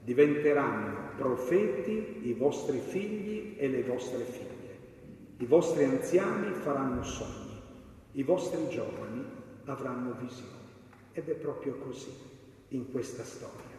diventeranno 0.05 1.11
profeti 1.17 2.21
i 2.29 2.33
vostri 2.33 2.79
figli 2.79 3.57
e 3.59 3.69
le 3.69 3.83
vostre 3.83 4.23
figlie. 4.23 4.60
I 5.41 5.47
vostri 5.47 5.85
anziani 5.85 6.53
faranno 6.53 7.03
sogni, 7.03 7.59
i 8.13 8.23
vostri 8.23 8.69
giovani 8.69 9.25
avranno 9.65 10.15
visioni. 10.21 10.69
Ed 11.13 11.31
è 11.31 11.33
proprio 11.33 11.77
così 11.77 12.13
in 12.69 12.91
questa 12.93 13.25
storia. 13.25 13.79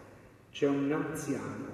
C'è 0.51 0.67
un 0.67 0.91
anziano 0.91 1.67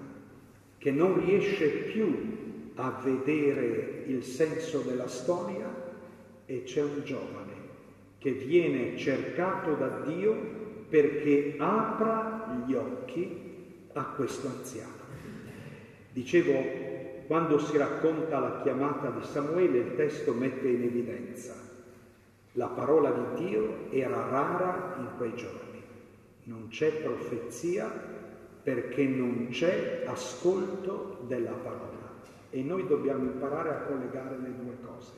che 0.78 0.92
non 0.92 1.24
riesce 1.24 1.68
più 1.68 2.74
a 2.76 3.00
vedere 3.02 4.04
il 4.08 4.24
senso 4.24 4.82
della 4.82 5.08
storia 5.08 5.74
e 6.46 6.64
c'è 6.64 6.84
un 6.84 7.04
giovane 7.06 7.54
che 8.18 8.32
viene 8.32 8.98
cercato 8.98 9.74
da 9.76 10.02
Dio 10.02 10.36
perché 10.90 11.56
apra 11.58 12.62
gli 12.68 12.74
occhi 12.74 13.86
a 13.94 14.04
questo 14.04 14.48
anziano. 14.48 15.06
Dicevo, 16.12 16.87
quando 17.28 17.60
si 17.60 17.78
racconta 17.78 18.40
la 18.40 18.62
chiamata 18.62 19.10
di 19.10 19.24
Samuele, 19.24 19.78
il 19.78 19.96
testo 19.96 20.34
mette 20.34 20.68
in 20.68 20.84
evidenza 20.84 21.68
la 22.58 22.68
parola 22.68 23.12
di 23.12 23.46
Dio 23.46 23.92
era 23.92 24.28
rara 24.30 24.96
in 24.98 25.10
quei 25.18 25.36
giorni. 25.36 25.80
Non 26.46 26.70
c'è 26.70 27.04
profezia 27.04 27.88
perché 28.64 29.06
non 29.06 29.48
c'è 29.52 30.06
ascolto 30.08 31.24
della 31.28 31.52
parola. 31.52 32.16
E 32.50 32.64
noi 32.64 32.88
dobbiamo 32.88 33.24
imparare 33.24 33.70
a 33.70 33.82
collegare 33.82 34.38
le 34.40 34.56
due 34.56 34.76
cose. 34.84 35.12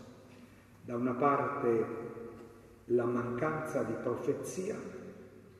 Da 0.81 0.95
una 0.95 1.13
parte 1.13 1.85
la 2.85 3.05
mancanza 3.05 3.83
di 3.83 3.93
profezia 4.03 4.75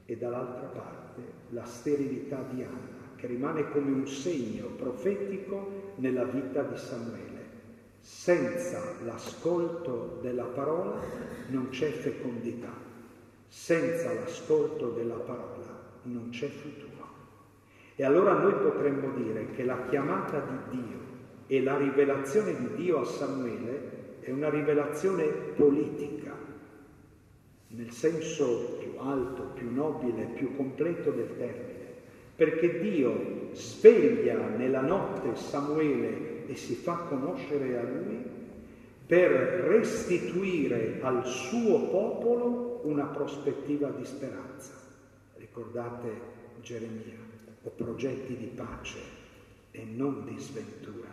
e 0.06 0.18
dall'altra 0.18 0.68
parte 0.68 1.22
la 1.50 1.64
sterilità 1.64 2.44
di 2.50 2.62
Anna, 2.62 3.14
che 3.16 3.28
rimane 3.28 3.70
come 3.70 3.92
un 3.92 4.08
segno 4.08 4.66
profetico 4.76 5.89
nella 6.00 6.26
vita 6.26 6.64
di 6.64 6.78
Samuele. 6.78 7.48
Senza 8.02 8.96
l'ascolto 9.04 10.20
della 10.22 10.46
parola 10.46 11.00
non 11.50 11.70
c'è 11.70 11.92
fecondità, 11.92 12.74
senza 13.48 14.14
l'ascolto 14.14 14.90
della 14.92 15.18
parola 15.18 15.80
non 16.04 16.30
c'è 16.30 16.48
futuro. 16.48 16.88
E 17.96 18.06
allora 18.06 18.34
noi 18.34 18.54
potremmo 18.54 19.12
dire 19.12 19.52
che 19.52 19.66
la 19.66 19.86
chiamata 19.90 20.40
di 20.40 20.78
Dio 20.78 20.98
e 21.48 21.62
la 21.62 21.78
rivelazione 21.78 22.56
di 22.56 22.76
Dio 22.76 23.02
a 23.02 23.06
Samuele 23.06 24.20
è 24.22 24.32
una 24.32 24.50
rivelazione 24.50 25.26
politica, 25.26 26.34
nel 27.68 27.92
senso 27.92 28.78
più 28.80 28.98
alto, 29.00 29.52
più 29.54 29.70
nobile, 29.74 30.28
più 30.28 30.56
completo 30.56 31.12
del 31.12 31.36
termine, 31.38 31.69
perché 32.40 32.80
Dio 32.80 33.50
sveglia 33.52 34.48
nella 34.48 34.80
notte 34.80 35.36
Samuele 35.36 36.48
e 36.48 36.56
si 36.56 36.74
fa 36.74 36.94
conoscere 37.10 37.78
a 37.78 37.84
lui 37.84 38.18
per 39.06 39.30
restituire 39.68 41.00
al 41.02 41.28
suo 41.28 41.90
popolo 41.90 42.80
una 42.84 43.08
prospettiva 43.08 43.90
di 43.90 44.06
speranza. 44.06 44.72
Ricordate 45.36 46.12
Geremia 46.62 47.18
o 47.64 47.70
progetti 47.72 48.38
di 48.38 48.50
pace 48.56 49.00
e 49.72 49.84
non 49.84 50.24
di 50.24 50.40
sventura, 50.40 51.10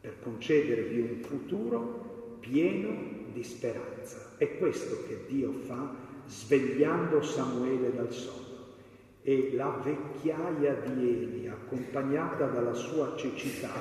per 0.00 0.16
concedervi 0.20 0.98
un 0.98 1.22
futuro 1.22 2.38
pieno 2.40 2.92
di 3.32 3.44
speranza. 3.44 4.32
È 4.36 4.58
questo 4.58 5.04
che 5.06 5.26
Dio 5.28 5.52
fa 5.52 5.94
svegliando 6.26 7.22
Samuele 7.22 7.94
dal 7.94 8.10
sonno. 8.10 8.45
E 9.28 9.50
la 9.56 9.80
vecchiaia 9.82 10.74
di 10.84 11.08
Eli, 11.08 11.48
accompagnata 11.48 12.46
dalla 12.46 12.74
sua 12.74 13.16
cecità, 13.16 13.72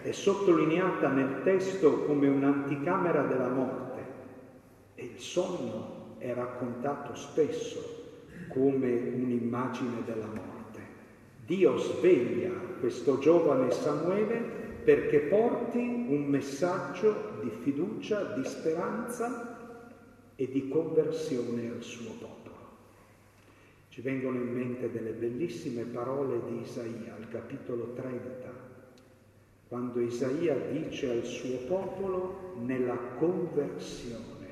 è 0.00 0.10
sottolineata 0.10 1.10
nel 1.10 1.42
testo 1.44 2.04
come 2.04 2.28
un'anticamera 2.28 3.24
della 3.24 3.50
morte 3.50 4.04
e 4.94 5.04
il 5.04 5.18
sonno 5.18 6.14
è 6.16 6.32
raccontato 6.32 7.14
spesso 7.14 8.06
come 8.48 8.90
un'immagine 8.90 10.02
della 10.06 10.28
morte. 10.28 10.80
Dio 11.44 11.76
sveglia 11.76 12.48
questo 12.80 13.18
giovane 13.18 13.70
Samuele 13.72 14.38
perché 14.82 15.18
porti 15.18 16.06
un 16.08 16.24
messaggio 16.24 17.32
di 17.42 17.50
fiducia, 17.50 18.32
di 18.34 18.44
speranza 18.46 19.82
e 20.36 20.48
di 20.50 20.68
conversione 20.70 21.68
al 21.68 21.82
suo 21.82 22.12
popolo. 22.12 22.39
Ci 23.90 24.00
vengono 24.02 24.36
in 24.36 24.52
mente 24.52 24.88
delle 24.92 25.10
bellissime 25.10 25.82
parole 25.82 26.40
di 26.46 26.60
Isaia 26.62 27.16
al 27.16 27.28
capitolo 27.28 27.92
30, 27.92 28.52
quando 29.66 29.98
Isaia 29.98 30.56
dice 30.70 31.10
al 31.10 31.24
suo 31.24 31.56
popolo 31.66 32.54
nella 32.64 32.96
conversione 33.18 34.46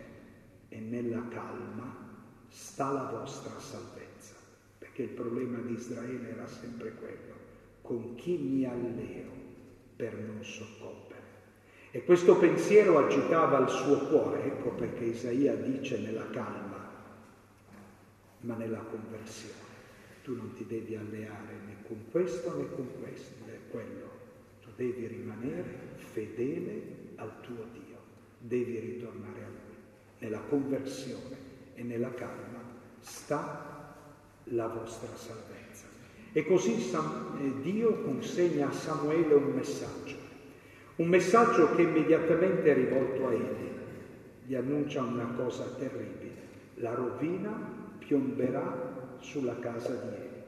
e 0.68 0.80
nella 0.80 1.28
calma 1.28 2.16
sta 2.48 2.90
la 2.90 3.10
vostra 3.12 3.58
salvezza. 3.60 4.34
Che 4.98 5.04
il 5.04 5.10
problema 5.10 5.58
di 5.60 5.74
Israele 5.74 6.30
era 6.30 6.48
sempre 6.48 6.92
quello, 6.94 7.34
con 7.82 8.16
chi 8.16 8.36
mi 8.36 8.64
alleo 8.64 9.30
per 9.94 10.14
non 10.14 10.42
soccombere. 10.42 11.22
E 11.92 12.02
questo 12.02 12.36
pensiero 12.36 12.98
agitava 12.98 13.58
il 13.58 13.68
suo 13.68 14.08
cuore, 14.08 14.42
ecco 14.42 14.70
perché 14.70 15.04
Isaia 15.04 15.54
dice 15.54 16.00
nella 16.00 16.28
calma, 16.30 16.67
ma 18.40 18.54
nella 18.54 18.80
conversione. 18.80 19.66
Tu 20.22 20.34
non 20.34 20.52
ti 20.54 20.66
devi 20.66 20.94
alleare 20.94 21.54
né 21.66 21.76
con 21.86 22.04
questo 22.10 22.56
né 22.56 22.68
con 22.74 22.88
questo, 23.00 23.44
né 23.46 23.58
quello. 23.70 24.10
Tu 24.60 24.68
devi 24.76 25.06
rimanere 25.06 25.96
fedele 25.96 26.82
al 27.16 27.40
tuo 27.40 27.64
Dio, 27.72 27.98
devi 28.38 28.78
ritornare 28.78 29.44
a 29.44 29.48
Lui. 29.48 29.76
Nella 30.18 30.40
conversione 30.40 31.36
e 31.74 31.82
nella 31.82 32.12
calma 32.12 32.60
sta 33.00 33.94
la 34.44 34.66
vostra 34.66 35.14
salvezza. 35.16 35.86
E 36.32 36.44
così 36.44 36.74
eh, 36.74 37.60
Dio 37.62 38.02
consegna 38.02 38.68
a 38.68 38.72
Samuele 38.72 39.34
un 39.34 39.52
messaggio, 39.54 40.16
un 40.96 41.08
messaggio 41.08 41.74
che 41.74 41.82
immediatamente 41.82 42.70
è 42.70 42.74
rivolto 42.74 43.26
a 43.26 43.32
Eli, 43.32 43.76
gli 44.44 44.54
annuncia 44.54 45.02
una 45.02 45.26
cosa 45.36 45.64
terribile, 45.78 46.46
la 46.74 46.94
rovina 46.94 47.77
piomberà 48.08 49.16
sulla 49.20 49.58
casa 49.58 49.90
di 49.90 50.16
Eli. 50.16 50.42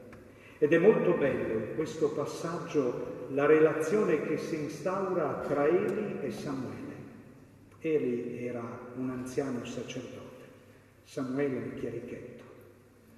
Ed 0.57 0.73
è 0.73 0.77
molto 0.79 1.13
bello 1.13 1.53
in 1.53 1.75
questo 1.75 2.09
passaggio 2.09 3.27
la 3.29 3.45
relazione 3.45 4.25
che 4.25 4.37
si 4.37 4.55
instaura 4.55 5.43
tra 5.47 5.67
Eli 5.67 6.17
e 6.21 6.31
Samuele. 6.31 6.79
Eli 7.79 8.45
era 8.45 8.61
un 8.95 9.09
anziano 9.11 9.63
sacerdote, 9.63 10.43
Samuele 11.03 11.55
un 11.57 11.73
chierichetto 11.75 12.41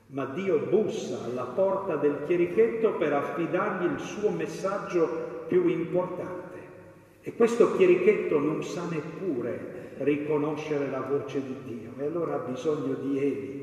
ma 0.08 0.26
Dio 0.26 0.60
bussa 0.60 1.24
alla 1.24 1.44
porta 1.44 1.96
del 1.96 2.20
chierichetto 2.28 2.94
per 2.98 3.14
affidargli 3.14 3.92
il 3.92 4.00
suo 4.00 4.30
messaggio 4.30 5.46
più 5.48 5.68
importante. 5.68 6.42
E 7.22 7.34
questo 7.34 7.76
chierichetto 7.76 8.38
non 8.38 8.64
sa 8.64 8.86
neppure 8.88 9.94
riconoscere 9.98 10.90
la 10.90 11.02
voce 11.02 11.42
di 11.42 11.56
Dio 11.66 11.94
e 11.98 12.06
allora 12.06 12.36
ha 12.36 12.50
bisogno 12.50 12.94
di 12.94 13.18
Eli, 13.18 13.63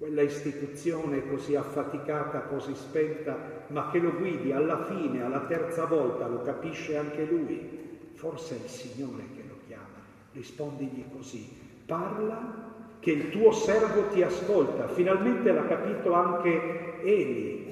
quella 0.00 0.22
istituzione 0.22 1.28
così 1.28 1.56
affaticata, 1.56 2.44
così 2.44 2.74
spenta, 2.74 3.66
ma 3.66 3.90
che 3.90 3.98
lo 3.98 4.12
guidi 4.12 4.50
alla 4.50 4.86
fine, 4.86 5.22
alla 5.22 5.40
terza 5.40 5.84
volta, 5.84 6.26
lo 6.26 6.40
capisce 6.40 6.96
anche 6.96 7.26
lui. 7.26 8.08
Forse 8.14 8.58
è 8.58 8.62
il 8.64 8.70
Signore 8.70 9.24
che 9.36 9.42
lo 9.46 9.56
chiama. 9.66 10.00
Rispondigli 10.32 11.04
così, 11.14 11.46
parla 11.84 12.68
che 12.98 13.10
il 13.10 13.28
tuo 13.28 13.52
servo 13.52 14.04
ti 14.08 14.22
ascolta. 14.22 14.88
Finalmente 14.88 15.52
l'ha 15.52 15.66
capito 15.66 16.14
anche 16.14 17.02
Eli, 17.02 17.66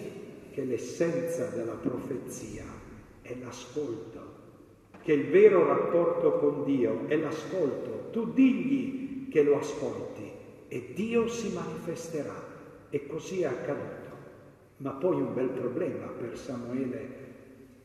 che 0.52 0.64
l'essenza 0.64 1.46
della 1.46 1.76
profezia 1.80 2.64
è 3.22 3.34
l'ascolto, 3.42 4.20
che 5.00 5.14
il 5.14 5.30
vero 5.30 5.66
rapporto 5.66 6.32
con 6.32 6.64
Dio 6.64 7.06
è 7.06 7.16
l'ascolto. 7.16 8.10
Tu 8.10 8.34
digli 8.34 9.30
che 9.30 9.42
lo 9.42 9.56
ascolti 9.56 10.17
e 10.68 10.92
Dio 10.94 11.28
si 11.28 11.52
manifesterà. 11.52 12.56
E 12.90 13.06
così 13.06 13.42
è 13.42 13.46
accaduto. 13.46 14.06
Ma 14.78 14.92
poi 14.92 15.16
un 15.16 15.34
bel 15.34 15.48
problema 15.48 16.06
per 16.06 16.38
Samuele 16.38 17.26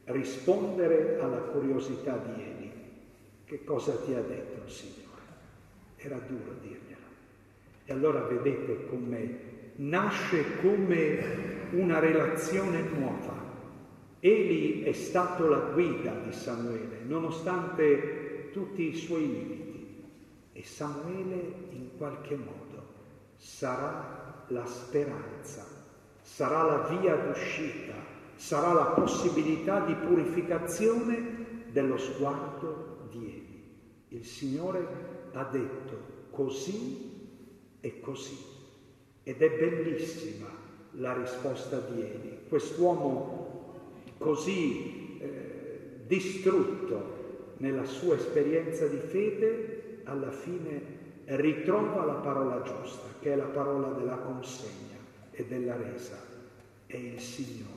rispondere 0.05 1.19
alla 1.19 1.37
curiosità 1.37 2.17
di 2.17 2.41
Eli. 2.41 2.71
Che 3.45 3.63
cosa 3.63 3.95
ti 3.97 4.13
ha 4.13 4.21
detto 4.21 4.65
il 4.65 4.71
Signore? 4.71 5.21
Era 5.95 6.17
duro 6.17 6.55
dirgli. 6.61 6.81
E 7.85 7.91
allora 7.91 8.21
vedete 8.21 8.85
come 8.85 9.51
nasce 9.75 10.61
come 10.61 11.71
una 11.71 11.99
relazione 11.99 12.81
nuova. 12.81 13.41
Eli 14.19 14.83
è 14.83 14.93
stato 14.93 15.47
la 15.47 15.71
guida 15.73 16.13
di 16.23 16.31
Samuele, 16.31 16.99
nonostante 17.05 18.49
tutti 18.53 18.87
i 18.87 18.95
suoi 18.95 19.21
limiti. 19.21 19.61
E 20.53 20.63
Samuele 20.63 21.53
in 21.71 21.89
qualche 21.97 22.35
modo 22.35 22.62
sarà 23.43 24.45
la 24.47 24.65
speranza, 24.65 25.65
sarà 26.21 26.63
la 26.63 26.87
via 26.95 27.15
d'uscita, 27.15 27.93
sarà 28.35 28.71
la 28.71 28.85
possibilità 28.85 29.81
di 29.81 29.93
purificazione 29.95 31.65
dello 31.69 31.97
sguardo 31.97 33.07
di 33.11 33.17
Eli. 33.25 34.17
Il 34.19 34.25
Signore 34.25 34.87
ha 35.33 35.43
detto 35.43 36.11
così 36.29 37.11
è 37.81 37.99
così. 37.99 38.37
Ed 39.23 39.41
è 39.41 39.49
bellissima 39.49 40.47
la 40.91 41.13
risposta 41.13 41.79
di 41.79 41.99
Eli. 41.99 42.39
Quest'uomo 42.47 43.73
così 44.19 45.17
eh, 45.19 46.03
distrutto 46.07 47.55
nella 47.57 47.83
sua 47.83 48.15
esperienza 48.15 48.87
di 48.87 48.99
fede, 48.99 50.01
alla 50.05 50.31
fine 50.31 51.02
ritrova 51.25 52.05
la 52.05 52.13
parola 52.13 52.61
giusta, 52.61 53.07
che 53.19 53.33
è 53.33 53.35
la 53.35 53.45
parola 53.45 53.89
della 53.89 54.17
consegna 54.17 54.97
e 55.31 55.45
della 55.45 55.75
resa. 55.75 56.17
E 56.87 56.97
il 56.97 57.19
Signore 57.19 57.71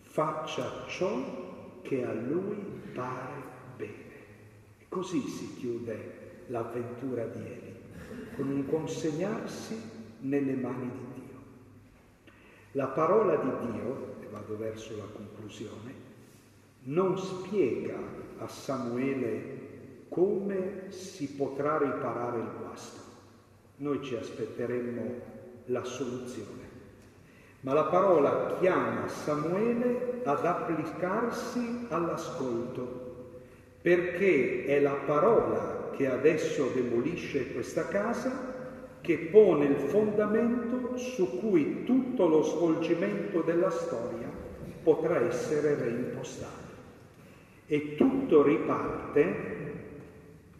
faccia 0.00 0.84
ciò 0.88 1.80
che 1.82 2.04
a 2.04 2.12
Lui 2.12 2.56
pare 2.92 3.42
bene. 3.76 4.14
E 4.78 4.86
così 4.88 5.20
si 5.20 5.54
chiude 5.56 6.44
l'avventura 6.48 7.24
di 7.26 7.40
Eli 7.40 7.74
con 8.34 8.50
un 8.50 8.66
consegnarsi 8.66 9.80
nelle 10.20 10.54
mani 10.54 10.90
di 10.90 11.20
Dio. 11.20 11.38
La 12.72 12.88
parola 12.88 13.36
di 13.36 13.70
Dio, 13.70 14.16
e 14.20 14.26
vado 14.30 14.56
verso 14.56 14.96
la 14.96 15.04
conclusione, 15.04 16.04
non 16.84 17.18
spiega 17.18 17.98
a 18.38 18.48
Samuele 18.48 19.65
come 20.16 20.84
si 20.88 21.34
potrà 21.34 21.76
riparare 21.76 22.38
il 22.38 22.48
guasto. 22.58 23.00
Noi 23.76 24.02
ci 24.02 24.14
aspetteremmo 24.14 25.20
la 25.66 25.84
soluzione, 25.84 26.62
ma 27.60 27.74
la 27.74 27.84
parola 27.84 28.56
chiama 28.58 29.06
Samuele 29.08 30.22
ad 30.24 30.46
applicarsi 30.46 31.86
all'ascolto, 31.90 33.34
perché 33.82 34.64
è 34.64 34.80
la 34.80 34.96
parola 35.04 35.90
che 35.94 36.10
adesso 36.10 36.70
demolisce 36.72 37.52
questa 37.52 37.86
casa, 37.86 38.54
che 39.02 39.18
pone 39.30 39.66
il 39.66 39.76
fondamento 39.76 40.96
su 40.96 41.38
cui 41.40 41.84
tutto 41.84 42.26
lo 42.26 42.42
svolgimento 42.42 43.42
della 43.42 43.70
storia 43.70 44.30
potrà 44.82 45.20
essere 45.20 45.74
reimpostato. 45.74 46.64
E 47.66 47.96
tutto 47.96 48.42
riparte 48.42 49.65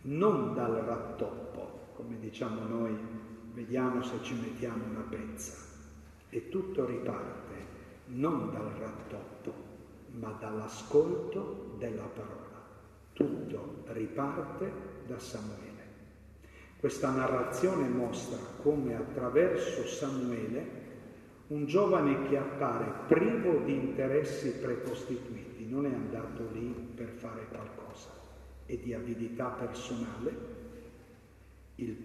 non 0.06 0.54
dal 0.54 0.72
rattoppo, 0.72 1.92
come 1.94 2.18
diciamo 2.18 2.66
noi, 2.66 2.96
vediamo 3.52 4.02
se 4.02 4.22
ci 4.22 4.34
mettiamo 4.34 4.84
una 4.84 5.04
pezza, 5.08 5.54
e 6.28 6.48
tutto 6.48 6.84
riparte 6.84 7.54
non 8.06 8.50
dal 8.52 8.70
rattoppo, 8.78 9.52
ma 10.18 10.36
dall'ascolto 10.38 11.74
della 11.78 12.04
parola. 12.04 12.44
Tutto 13.12 13.82
riparte 13.86 14.70
da 15.06 15.18
Samuele. 15.18 15.64
Questa 16.78 17.10
narrazione 17.10 17.88
mostra 17.88 18.38
come 18.62 18.94
attraverso 18.94 19.86
Samuele 19.86 20.84
un 21.48 21.64
giovane 21.66 22.28
che 22.28 22.36
appare 22.36 22.92
privo 23.06 23.60
di 23.64 23.74
interessi 23.74 24.52
precostituiti, 24.58 25.66
non 25.68 25.86
è 25.86 25.92
andato 25.92 26.48
lì 26.52 26.68
per 26.94 27.08
fare 27.08 27.46
qualcosa, 27.48 27.85
e 28.66 28.80
di 28.82 28.92
avidità 28.92 29.46
personale, 29.46 30.54
il, 31.76 31.96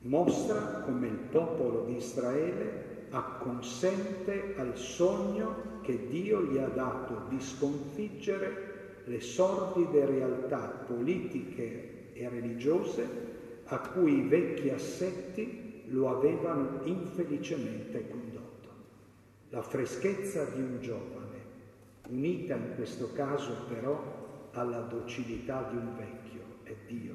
mostra 0.00 0.82
come 0.84 1.06
il 1.06 1.18
popolo 1.30 1.84
di 1.84 1.96
Israele 1.96 3.06
acconsente 3.10 4.54
al 4.56 4.76
sogno 4.76 5.80
che 5.82 6.08
Dio 6.08 6.42
gli 6.42 6.58
ha 6.58 6.68
dato 6.68 7.26
di 7.28 7.40
sconfiggere 7.40 8.70
le 9.04 9.20
sordide 9.20 10.06
realtà 10.06 10.84
politiche 10.86 12.12
e 12.14 12.28
religiose 12.28 13.30
a 13.64 13.78
cui 13.78 14.18
i 14.18 14.28
vecchi 14.28 14.70
assetti 14.70 15.84
lo 15.88 16.08
avevano 16.16 16.80
infelicemente 16.84 18.08
condotto. 18.08 18.68
La 19.50 19.62
freschezza 19.62 20.44
di 20.44 20.60
un 20.60 20.78
giovane, 20.80 21.40
unita 22.08 22.54
in 22.54 22.74
questo 22.76 23.12
caso 23.12 23.64
però 23.68 24.11
alla 24.52 24.80
docilità 24.80 25.68
di 25.70 25.76
un 25.76 25.96
vecchio, 25.96 26.42
è 26.64 26.74
Dio. 26.86 27.14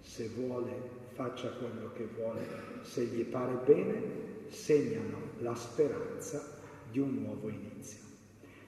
Se 0.00 0.28
vuole 0.28 0.96
faccia 1.18 1.48
quello 1.50 1.90
che 1.94 2.08
vuole, 2.14 2.46
se 2.82 3.02
gli 3.06 3.24
pare 3.24 3.54
bene, 3.64 4.46
segnano 4.46 5.18
la 5.38 5.54
speranza 5.56 6.40
di 6.88 7.00
un 7.00 7.22
nuovo 7.22 7.48
inizio. 7.48 8.02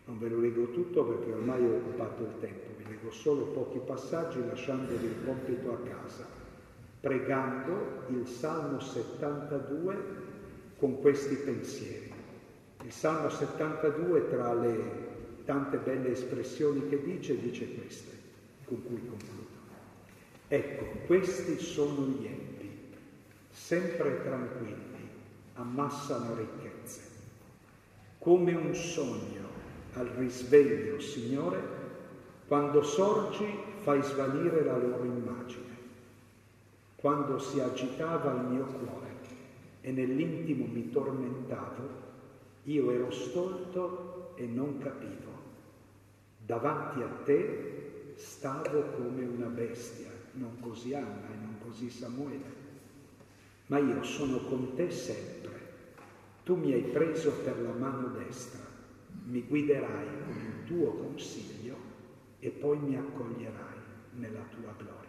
Non 0.06 0.18
ve 0.18 0.28
lo 0.28 0.40
leggo 0.40 0.72
tutto 0.72 1.04
perché 1.04 1.32
ormai 1.32 1.64
ho 1.64 1.76
occupato 1.76 2.24
il 2.24 2.38
tempo, 2.40 2.70
vi 2.76 2.84
leggo 2.88 3.12
solo 3.12 3.44
pochi 3.52 3.78
passaggi 3.78 4.44
lasciandovi 4.44 5.04
il 5.04 5.24
compito 5.24 5.72
a 5.72 5.78
casa, 5.78 6.26
pregando 6.98 8.06
il 8.08 8.26
Salmo 8.26 8.80
72 8.80 9.96
con 10.76 11.00
questi 11.00 11.36
pensieri. 11.36 12.12
Il 12.82 12.92
Salmo 12.92 13.28
72 13.28 14.28
tra 14.28 14.54
le 14.54 15.09
tante 15.44 15.76
belle 15.78 16.12
espressioni 16.12 16.88
che 16.88 17.02
dice, 17.02 17.40
dice 17.40 17.74
queste, 17.74 18.18
con 18.64 18.82
cui 18.84 19.00
concludo. 19.06 19.58
Ecco, 20.48 20.84
questi 21.06 21.58
sono 21.60 22.06
gli 22.06 22.26
empi, 22.26 22.70
sempre 23.50 24.22
tranquilli 24.22 25.08
ammassano 25.54 26.34
ricchezze. 26.34 27.00
Come 28.18 28.54
un 28.54 28.74
sogno 28.74 29.48
al 29.94 30.06
risveglio, 30.06 31.00
Signore, 31.00 31.78
quando 32.46 32.82
sorgi 32.82 33.46
fai 33.78 34.02
svanire 34.02 34.64
la 34.64 34.76
loro 34.76 35.04
immagine. 35.04 35.68
Quando 36.96 37.38
si 37.38 37.60
agitava 37.60 38.32
il 38.32 38.48
mio 38.48 38.64
cuore 38.64 39.08
e 39.80 39.92
nell'intimo 39.92 40.66
mi 40.66 40.90
tormentavo, 40.90 42.08
io 42.64 42.90
ero 42.90 43.10
stolto 43.10 44.32
e 44.34 44.46
non 44.46 44.78
capivo. 44.78 45.29
Davanti 46.50 47.00
a 47.00 47.08
te 47.22 48.14
stavo 48.16 48.82
come 48.96 49.24
una 49.24 49.46
bestia, 49.46 50.10
non 50.32 50.58
così 50.58 50.92
Anna 50.92 51.28
e 51.30 51.36
non 51.40 51.58
così 51.62 51.88
Samuele, 51.88 52.44
ma 53.66 53.78
io 53.78 54.02
sono 54.02 54.38
con 54.38 54.74
te 54.74 54.90
sempre. 54.90 55.52
Tu 56.42 56.56
mi 56.56 56.72
hai 56.72 56.82
preso 56.82 57.30
per 57.44 57.60
la 57.60 57.70
mano 57.70 58.08
destra, 58.08 58.64
mi 59.26 59.42
guiderai 59.42 60.08
con 60.24 60.34
il 60.34 60.66
tuo 60.66 60.90
consiglio 60.94 61.76
e 62.40 62.50
poi 62.50 62.80
mi 62.80 62.96
accoglierai 62.96 63.78
nella 64.14 64.42
tua 64.50 64.74
gloria. 64.76 64.99